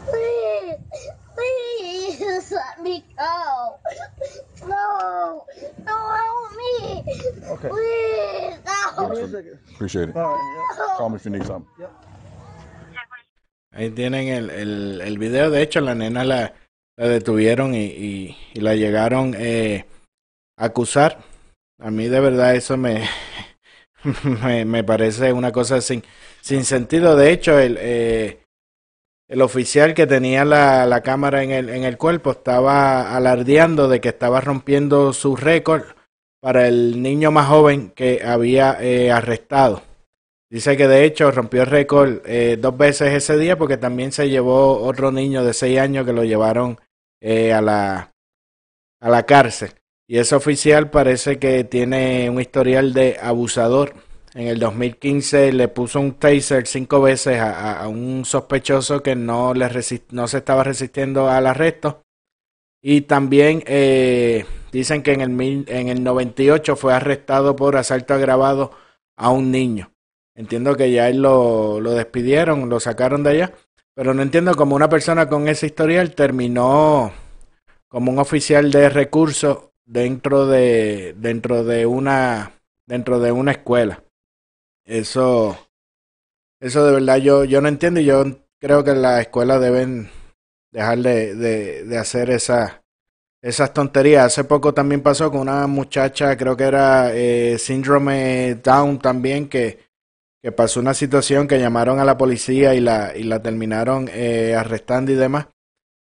[0.08, 0.76] Please.
[1.36, 3.78] Please let me go.
[4.66, 5.44] No.
[5.84, 7.04] No, help me.
[7.50, 7.68] Okay.
[7.68, 8.58] Please.
[8.64, 9.56] No.
[9.74, 10.16] Appreciate it.
[10.16, 10.96] All right.
[10.96, 11.68] Call me if you need something.
[11.78, 11.90] Yep.
[13.72, 15.50] Ahí tienen el, el, el, video.
[15.50, 16.54] De hecho, la nena la,
[16.96, 19.84] la detuvieron y, y, y, la llegaron eh,
[20.56, 21.18] a acusar.
[21.78, 23.06] A mí de verdad eso me,
[24.42, 26.02] me, me, parece una cosa sin,
[26.40, 27.16] sin sentido.
[27.16, 28.45] De hecho, el, eh,
[29.28, 34.00] el oficial que tenía la, la cámara en el, en el cuerpo estaba alardeando de
[34.00, 35.84] que estaba rompiendo su récord
[36.40, 39.82] para el niño más joven que había eh, arrestado.
[40.48, 44.28] Dice que de hecho rompió el récord eh, dos veces ese día porque también se
[44.28, 46.78] llevó otro niño de seis años que lo llevaron
[47.20, 48.12] eh, a, la,
[49.00, 49.72] a la cárcel.
[50.06, 53.94] Y ese oficial parece que tiene un historial de abusador.
[54.36, 59.66] En el 2015 le puso un taser cinco veces a, un sospechoso que no, le
[60.10, 62.02] no se estaba resistiendo al arresto.
[62.82, 68.72] Y también eh, dicen que en el, en el 98 fue arrestado por asalto agravado
[69.16, 69.90] a un niño.
[70.34, 73.54] Entiendo que ya él lo, lo despidieron, lo sacaron de allá,
[73.94, 77.10] pero no entiendo cómo una persona con ese historial terminó
[77.88, 82.52] como un oficial de recursos dentro de dentro de una
[82.84, 84.02] dentro de una escuela.
[84.86, 85.58] Eso
[86.60, 88.24] eso de verdad yo yo no entiendo y yo
[88.58, 90.10] creo que las escuelas deben
[90.72, 92.82] dejar de, de, de hacer esa,
[93.42, 94.26] esas tonterías.
[94.26, 99.86] Hace poco también pasó con una muchacha, creo que era eh, síndrome Down también, que
[100.46, 104.54] que pasó una situación que llamaron a la policía y la, y la terminaron eh,
[104.54, 105.48] arrestando y demás.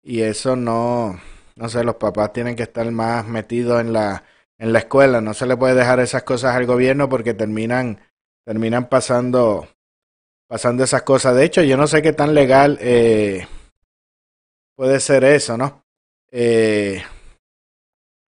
[0.02, 1.18] Y eso no,
[1.54, 4.24] no sé, los papás tienen que estar más metidos en la,
[4.58, 5.22] en la escuela.
[5.22, 7.98] No se le puede dejar esas cosas al gobierno porque terminan,
[8.46, 9.66] terminan pasando,
[10.48, 11.34] pasando esas cosas.
[11.34, 13.46] De hecho, yo no sé qué tan legal eh,
[14.76, 15.84] puede ser eso, ¿no?
[16.30, 17.02] Eh,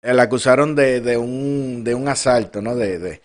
[0.03, 2.75] el acusaron de, de, un, de un asalto, ¿no?
[2.75, 3.21] De, de,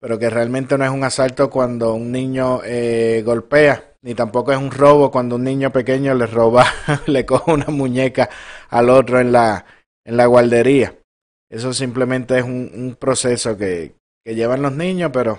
[0.00, 4.58] pero que realmente no es un asalto cuando un niño eh, golpea, ni tampoco es
[4.58, 6.64] un robo cuando un niño pequeño le roba,
[7.06, 8.30] le coge una muñeca
[8.70, 9.66] al otro en la,
[10.04, 10.94] en la guardería.
[11.50, 15.38] Eso simplemente es un, un proceso que, que llevan los niños, pero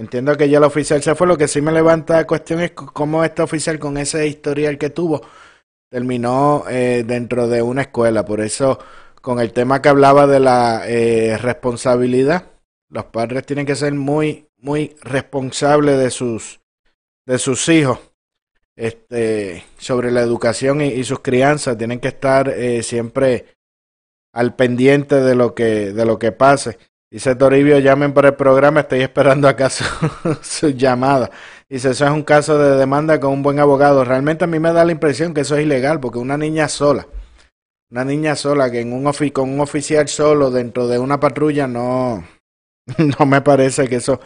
[0.00, 1.26] entiendo que ya el oficial se fue.
[1.26, 4.90] Lo que sí me levanta la cuestión es cómo este oficial con ese historial que
[4.90, 5.22] tuvo
[5.90, 8.24] terminó eh, dentro de una escuela.
[8.24, 8.78] Por eso,
[9.20, 12.46] con el tema que hablaba de la eh, responsabilidad,
[12.88, 16.60] los padres tienen que ser muy, muy responsables de sus,
[17.26, 17.98] de sus hijos.
[18.76, 23.44] Este, sobre la educación y, y sus crianzas, tienen que estar eh, siempre
[24.32, 26.78] al pendiente de lo que, de lo que pase.
[27.10, 29.68] Dice Toribio, llamen por el programa, estoy esperando acá
[30.42, 31.28] su, llamada.
[31.68, 34.04] Dice, eso es un caso de demanda con un buen abogado.
[34.04, 37.08] Realmente a mí me da la impresión que eso es ilegal, porque una niña sola,
[37.90, 42.24] una niña sola que en un con un oficial solo dentro de una patrulla no,
[43.18, 44.20] no me parece que eso,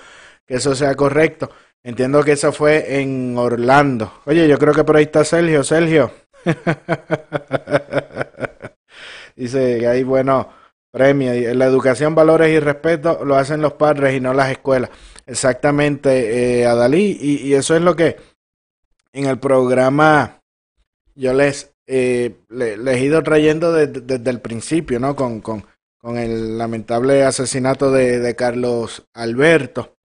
[0.47, 1.51] que eso sea correcto.
[1.83, 4.13] Entiendo que eso fue en Orlando.
[4.27, 5.65] Oye, yo creo que por ahí está Sergio.
[5.65, 6.11] Sergio.
[9.37, 10.03] Dice que hay
[10.95, 11.37] premios.
[11.37, 14.91] Y La educación, valores y respeto lo hacen los padres y no las escuelas.
[15.27, 17.19] Exactamente, eh, Adalí.
[17.21, 18.17] Y, eso es lo que
[19.13, 20.41] en el programa
[21.17, 25.15] yo les, eh, le- les he ido trayendo desde, desde el principio, ¿no?
[25.17, 25.65] Con, con,
[25.99, 29.97] con el lamentable asesinato de, de Carlos Alberto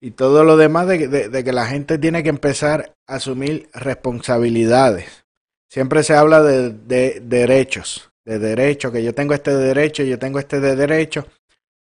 [0.00, 3.68] y todo lo demás de, de- de que la gente tiene que empezar a asumir
[3.72, 5.24] responsabilidades.
[5.70, 10.38] Siempre se habla de, de derechos, de derechos, que yo tengo este derecho, yo tengo
[10.38, 11.26] este de derecho,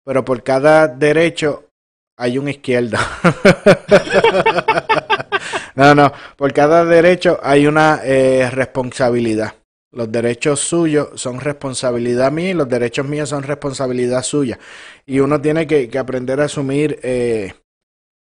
[0.05, 1.65] pero por cada derecho
[2.17, 2.99] hay una izquierda.
[5.75, 9.55] no, no, por cada derecho hay una eh, responsabilidad.
[9.91, 14.59] Los derechos suyos son responsabilidad mía y los derechos míos son responsabilidad suya.
[15.05, 17.53] Y uno tiene que, que aprender a asumir eh,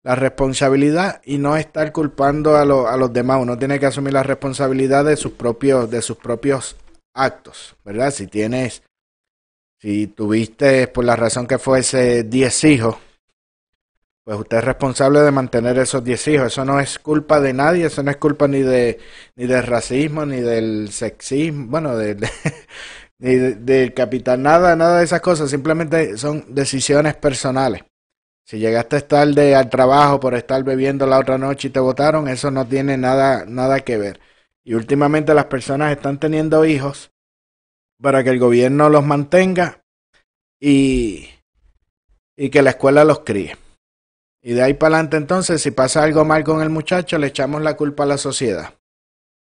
[0.04, 3.38] la responsabilidad y no estar culpando a, a los demás.
[3.39, 6.76] Uno tiene que asumir la responsabilidad de sus propios, de sus propios
[7.14, 8.11] actos, ¿verdad?
[8.11, 8.84] Si tienes,
[9.80, 12.97] si tuviste por la razón que fuese 10 hijos,
[14.24, 16.47] pues usted es responsable de mantener esos 10 hijos.
[16.47, 18.99] Eso no es culpa de nadie, eso no es culpa ni de
[19.36, 22.30] ni del racismo, ni del sexismo, bueno, de, de-
[23.20, 27.84] ni de- del capital, nada, nada de esas cosas, simplemente son decisiones personales.
[28.45, 32.51] Si llegaste tarde al trabajo por estar bebiendo la otra noche y te votaron, eso
[32.51, 34.20] no tiene nada, nada que ver.
[34.64, 37.11] Y últimamente las personas están teniendo hijos
[38.01, 39.84] para que el gobierno los mantenga
[40.59, 41.30] y,
[42.38, 43.57] y que la escuela los críe.
[44.41, 47.61] Y de ahí para adelante entonces, si pasa algo mal con el muchacho, le echamos
[47.61, 48.74] la culpa a la sociedad.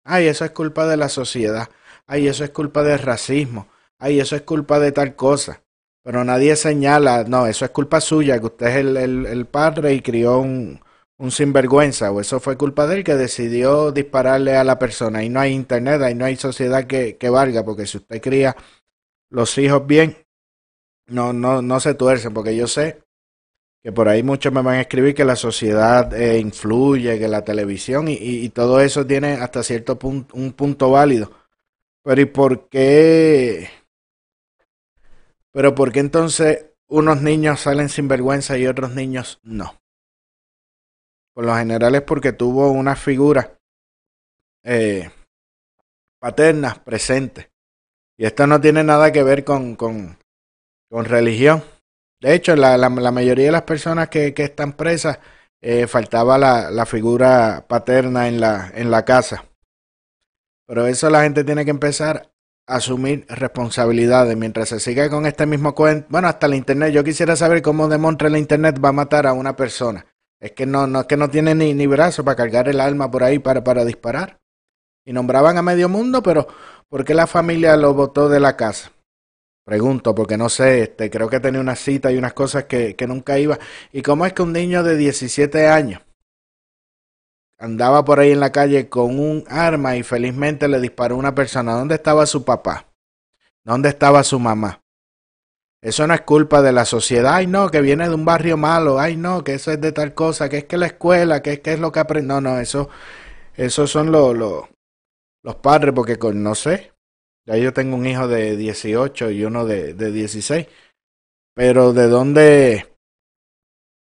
[0.03, 1.69] Ay, eso es culpa de la sociedad.
[2.07, 3.67] Ay, eso es culpa del racismo.
[3.97, 5.63] Ay, eso es culpa de tal cosa.
[6.03, 9.93] Pero nadie señala, no, eso es culpa suya, que usted es el, el, el padre
[9.93, 10.81] y crió un,
[11.21, 15.19] un sinvergüenza, o eso fue culpa de él que decidió dispararle a la persona.
[15.19, 18.55] Ahí no hay internet, ahí no hay sociedad que, que valga, porque si usted cría
[19.29, 20.17] los hijos bien,
[21.05, 23.03] no, no, no se tuercen, porque yo sé
[23.83, 27.43] que por ahí muchos me van a escribir que la sociedad eh, influye, que la
[27.43, 31.31] televisión y, y, y todo eso tiene hasta cierto punto un punto válido.
[32.03, 33.69] Pero ¿y por qué?
[35.51, 39.80] Pero ¿por qué entonces unos niños salen sin vergüenza y otros niños no?
[41.33, 43.57] Por lo general es porque tuvo una figura
[44.63, 45.09] eh,
[46.19, 47.51] paterna presente.
[48.17, 50.17] Y esto no tiene nada que ver con, con,
[50.89, 51.63] religión.
[52.19, 55.19] De hecho, la, la, la mayoría de las personas que, que están presas
[55.61, 59.45] eh, faltaba la, la figura paterna en la, en la casa.
[60.67, 62.31] Pero eso la gente tiene que empezar
[62.67, 66.07] a asumir responsabilidades mientras se siga con este mismo cuento.
[66.09, 66.93] Bueno, hasta el internet.
[66.93, 70.05] Yo quisiera saber cómo demontre el internet va a matar a una persona.
[70.41, 73.11] Es que no, no, es que no tiene ni, ni brazo para cargar el arma
[73.11, 74.41] por ahí para, para disparar.
[75.05, 76.47] Y nombraban a medio mundo, pero
[76.89, 78.91] ¿por qué la familia lo botó de la casa?
[79.63, 83.05] Pregunto, porque no sé, este, creo que tenía una cita y unas cosas que, que
[83.05, 83.59] nunca iba.
[83.91, 86.01] ¿Y cómo es que un niño de 17 años
[87.59, 91.73] andaba por ahí en la calle con un arma y felizmente le disparó una persona?
[91.73, 92.87] ¿Dónde estaba su papá?
[93.63, 94.80] ¿Dónde estaba su mamá?
[95.81, 97.33] Eso no es culpa de la sociedad.
[97.35, 98.99] Ay, no, que viene de un barrio malo.
[98.99, 100.47] Ay, no, que eso es de tal cosa.
[100.47, 102.27] Que es que la escuela, que es que es lo que aprende.
[102.27, 102.89] No, no, eso,
[103.55, 106.93] esos son los, los, padres, porque con, no sé.
[107.47, 110.67] Ya yo tengo un hijo de 18 y uno de, de 16.
[111.55, 112.95] Pero ¿de dónde,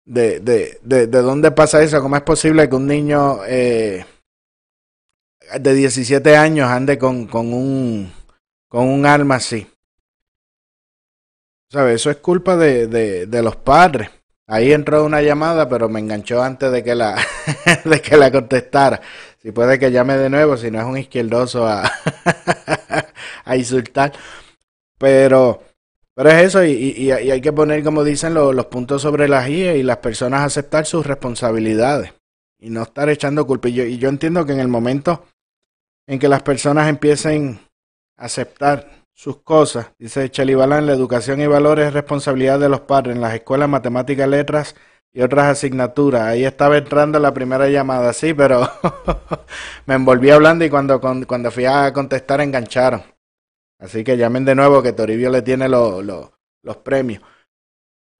[0.06, 2.00] de, de, de, de dónde pasa eso?
[2.00, 4.06] ¿Cómo es posible que un niño eh,
[5.60, 8.10] de 17 años ande con, con, un,
[8.68, 9.66] con un arma así?
[11.70, 11.96] ¿Sabes?
[11.96, 14.10] Eso es culpa de, de, de los padres.
[14.46, 17.16] Ahí entró una llamada, pero me enganchó antes de que la,
[17.84, 19.00] de que la contestara.
[19.42, 21.90] Si puede que llame de nuevo, si no es un izquierdoso a,
[23.44, 24.12] a insultar.
[24.98, 25.62] Pero,
[26.14, 29.48] Pero es eso, y, y- hay que poner, como dicen, lo- los puntos sobre las
[29.48, 32.14] IE y las personas aceptar sus responsabilidades
[32.58, 33.68] y no estar echando culpa.
[33.68, 35.26] Y yo, y yo entiendo que en el momento
[36.08, 37.60] en que las personas empiecen
[38.16, 42.82] a aceptar sus cosas, dice Chely Balán, la educación y valores es responsabilidad de los
[42.82, 44.76] padres en las escuelas, matemáticas, letras
[45.12, 46.22] y otras asignaturas.
[46.22, 48.60] Ahí estaba entrando la primera llamada, sí, pero
[49.86, 53.02] me envolví hablando y cuando, cuando fui a contestar engancharon.
[53.80, 57.20] Así que llamen de nuevo que Toribio le tiene lo- lo- los premios.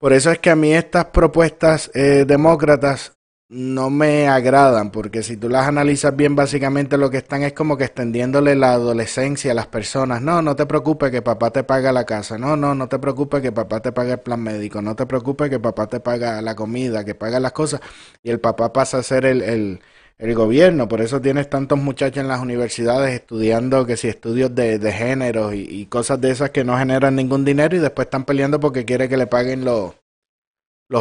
[0.01, 3.13] Por eso es que a mí estas propuestas eh, demócratas
[3.49, 7.77] no me agradan, porque si tú las analizas bien, básicamente lo que están es como
[7.77, 10.21] que extendiéndole la adolescencia a las personas.
[10.21, 12.37] No, no te preocupes que papá te paga la casa.
[12.37, 14.81] No, no, no te preocupes que papá te paga el plan médico.
[14.83, 17.81] No te preocupes que papá te paga la comida, que paga las cosas.
[18.23, 20.87] Y el papá pasa a ser el, el, gobierno.
[20.87, 25.53] Por eso tienes tantos muchachos en las universidades estudiando que si estudios de, de género
[25.53, 28.85] y, y cosas de esas que no generan ningún dinero y después están peleando porque
[28.85, 29.95] quiere que le paguen los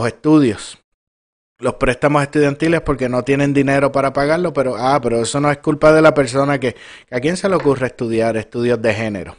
[0.06, 0.78] estudios
[1.58, 5.58] los préstamos estudiantiles porque no tienen dinero para pagarlo, pero ah, pero eso no es
[5.58, 6.76] culpa de la persona que,
[7.10, 9.36] a quién se le ocurre estudiar estudios de género.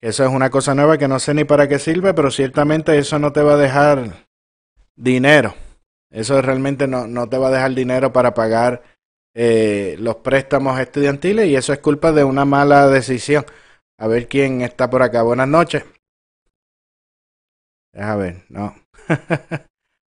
[0.00, 3.18] Eso es una cosa nueva que no sé ni para qué sirve, pero ciertamente eso
[3.18, 4.26] no te va a dejar
[4.96, 5.54] dinero.
[6.10, 8.82] Eso realmente no, no te va a dejar dinero para pagar
[9.34, 13.44] eh, los préstamos estudiantiles y eso es culpa de una mala decisión.
[13.98, 15.22] A ver quién está por acá.
[15.22, 15.84] Buenas noches.
[17.92, 18.76] Deja ver, no.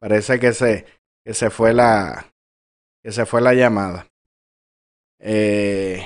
[0.04, 0.86] Parece que se,
[1.24, 2.26] que se fue la
[3.02, 4.06] que se fue la llamada.
[5.18, 6.06] Eh,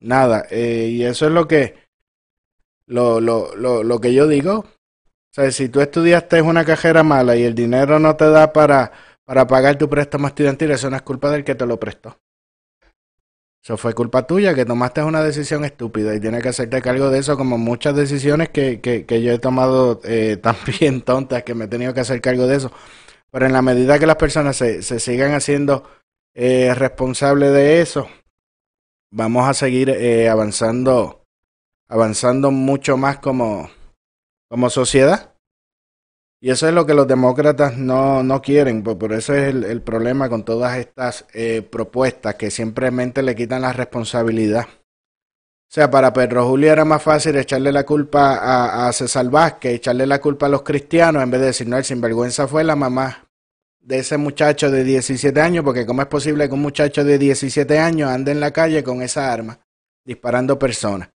[0.00, 1.74] nada, eh, y eso es lo que
[2.86, 4.60] lo, lo, lo, lo que yo digo.
[4.60, 8.90] O sea, si tú estudiaste una cajera mala y el dinero no te da para,
[9.26, 12.16] para pagar tu préstamo estudiantil, eso no es culpa del que te lo prestó.
[13.62, 17.18] Eso fue culpa tuya, que tomaste una decisión estúpida y tienes que hacerte cargo de
[17.18, 21.66] eso, como muchas decisiones que, que, que yo he tomado eh, también tontas, que me
[21.66, 22.72] he tenido que hacer cargo de eso.
[23.30, 25.84] Pero en la medida que las personas se, se sigan haciendo
[26.34, 28.08] eh, responsables de eso,
[29.12, 31.24] vamos a seguir eh, avanzando,
[31.88, 33.70] avanzando mucho más como,
[34.48, 35.34] como sociedad.
[36.42, 39.82] Y eso es lo que los demócratas no, no quieren, por, eso es el, el
[39.82, 44.66] problema con todas estas eh, propuestas que simplemente le quitan la responsabilidad.
[45.70, 49.74] O sea, para Pedro Julio era más fácil echarle la culpa a, a César Vázquez,
[49.74, 52.74] echarle la culpa a los cristianos, en vez de decir, no, el sinvergüenza fue la
[52.74, 53.28] mamá
[53.78, 57.78] de ese muchacho de 17 años, porque cómo es posible que un muchacho de 17
[57.78, 59.60] años ande en la calle con esa arma,
[60.04, 61.10] disparando personas.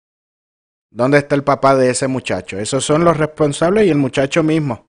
[0.89, 2.59] ¿Dónde está el papá de ese muchacho?
[2.59, 4.85] Esos son los responsables y el muchacho mismo.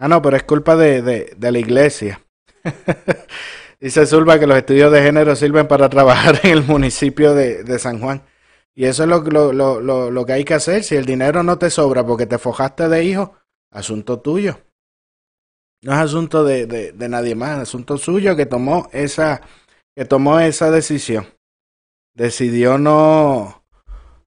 [0.00, 2.20] Ah, no, pero es culpa de, de, de la iglesia.
[3.84, 7.78] Dice Zulba que los estudios de género sirven para trabajar en el municipio de, de
[7.78, 8.22] San Juan.
[8.74, 10.82] Y eso es lo, lo, lo, lo, que hay que hacer.
[10.84, 13.34] Si el dinero no te sobra porque te fojaste de hijo,
[13.70, 14.58] asunto tuyo.
[15.82, 19.42] No es asunto de, de, de nadie más, asunto suyo que tomó esa,
[19.94, 21.26] que tomó esa decisión.
[22.14, 23.63] Decidió no,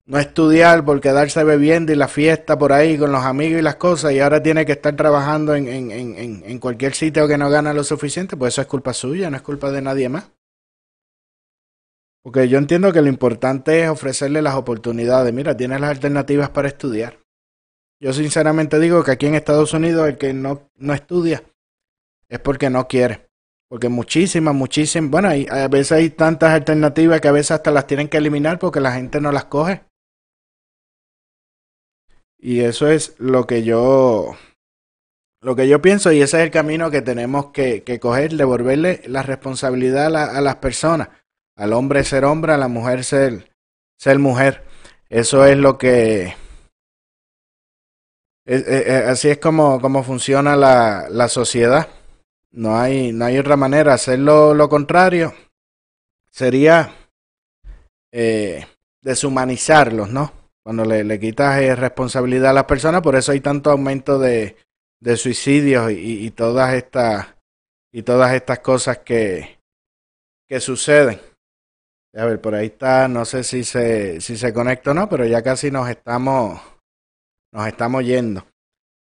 [0.08, 3.76] no estudiar por quedarse bebiendo y la fiesta por ahí con los amigos y las
[3.76, 7.50] cosas y ahora tiene que estar trabajando en, en, en, en cualquier sitio que no
[7.50, 10.32] gana lo suficiente, pues eso es culpa suya, no es culpa de nadie más.
[12.24, 15.34] Porque yo entiendo que lo importante es ofrecerle las oportunidades.
[15.34, 17.20] Mira, tienes las alternativas para estudiar.
[18.02, 21.44] Yo sinceramente digo que aquí en Estados Unidos el que no, no estudia
[22.28, 23.30] es porque no quiere.
[23.70, 27.88] Porque muchísimas, muchísimas, bueno, hay, a veces hay tantas alternativas que a veces hasta las
[27.88, 29.84] tienen que eliminar porque la gente no las coge.
[32.40, 34.36] Y eso es lo que yo,
[35.42, 39.02] lo que yo pienso y ese es el camino que tenemos que, que coger, devolverle
[39.08, 41.10] la responsabilidad a, la, a, las personas,
[41.56, 43.52] al hombre ser hombre, a la mujer ser,
[43.98, 44.64] ser mujer.
[45.10, 46.36] Eso es lo que,
[48.48, 51.90] es, es, así es como, como funciona la, la sociedad.
[52.52, 53.94] No hay, no hay otra manera.
[53.94, 55.34] Hacerlo lo contrario
[56.32, 56.96] sería
[58.12, 58.66] eh,
[59.02, 60.32] deshumanizarlos, ¿no?
[60.68, 64.58] Cuando le, le quitas eh, responsabilidad a las personas, por eso hay tanto aumento de,
[65.00, 67.26] de suicidios y, y, todas estas
[67.90, 69.62] y todas estas cosas que,
[70.46, 71.22] que suceden.
[72.14, 75.24] A ver, por ahí está, no sé si se, si se conecta o no, pero
[75.24, 76.60] ya casi nos estamos,
[77.54, 78.46] nos estamos yendo.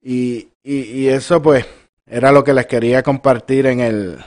[0.01, 1.65] Y, y, eso pues
[2.05, 4.24] era lo que les quería compartir en el,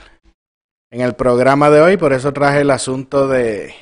[0.91, 3.73] en el programa de hoy, por eso traje el asunto de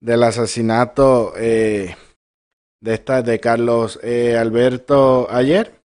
[0.00, 1.94] del asesinato eh,
[2.80, 5.80] de esta de Carlos eh, Alberto ayer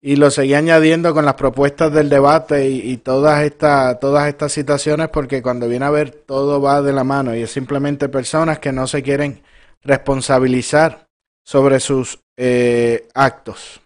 [0.00, 5.08] y lo seguí añadiendo con las propuestas del debate y, todas estas todas estas situaciones
[5.08, 8.72] porque cuando viene a ver todo va de la mano y es simplemente personas que
[8.72, 9.42] no se quieren
[9.82, 11.08] responsabilizar
[11.44, 13.80] sobre sus eh, actos.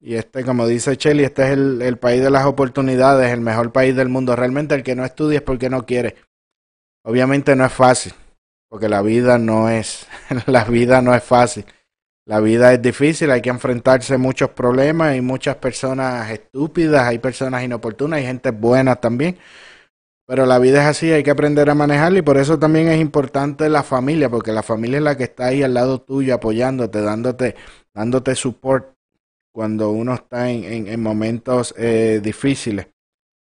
[0.00, 3.72] Y este, como dice Shelly, este es el, el, país de las oportunidades, el mejor
[3.72, 4.36] país del mundo.
[4.36, 6.16] Realmente el que no estudia es porque no quiere.
[7.04, 8.12] Obviamente no es fácil,
[8.74, 10.04] porque la vida no es,
[10.46, 11.64] la vida no es fácil.
[12.26, 17.20] La vida es difícil, hay que enfrentarse a muchos problemas, hay muchas personas estúpidas, hay
[17.20, 19.38] personas inoportunas, hay gente buena también.
[20.26, 23.00] Pero la vida es así, hay que aprender a manejarla y por eso también es
[23.00, 27.00] importante la familia, porque la familia es la que está ahí al lado tuyo, apoyándote,
[27.00, 27.54] dándote,
[27.94, 28.92] dándote support
[29.52, 32.88] cuando uno está en, en, en momentos eh, difíciles.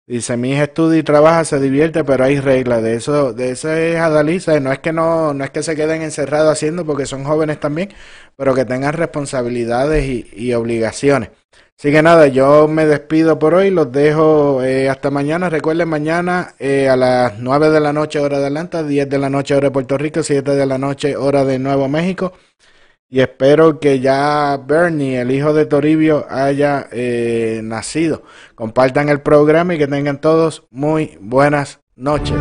[0.06, 2.82] Dice, mi hija estudia y trabaja, se divierte, pero hay reglas.
[2.82, 4.58] De eso, de eso es Adalisa.
[4.60, 7.88] No es que no, no es que se queden encerrados haciendo porque son jóvenes también,
[8.36, 11.30] pero que tengan responsabilidades y, obligaciones.
[11.78, 15.48] Así que nada, yo me despido por hoy, los dejo eh, hasta mañana.
[15.48, 19.30] Recuerden, mañana eh, a las 9 de la noche hora de Atlanta, 10 de la
[19.30, 22.34] noche hora de Puerto Rico, 7 de la noche hora de Nuevo México.
[23.08, 28.22] Y espero que ya Bernie, el hijo de Toribio, haya eh, nacido.
[28.54, 32.36] Compartan el programa y que tengan todos muy buenas noches.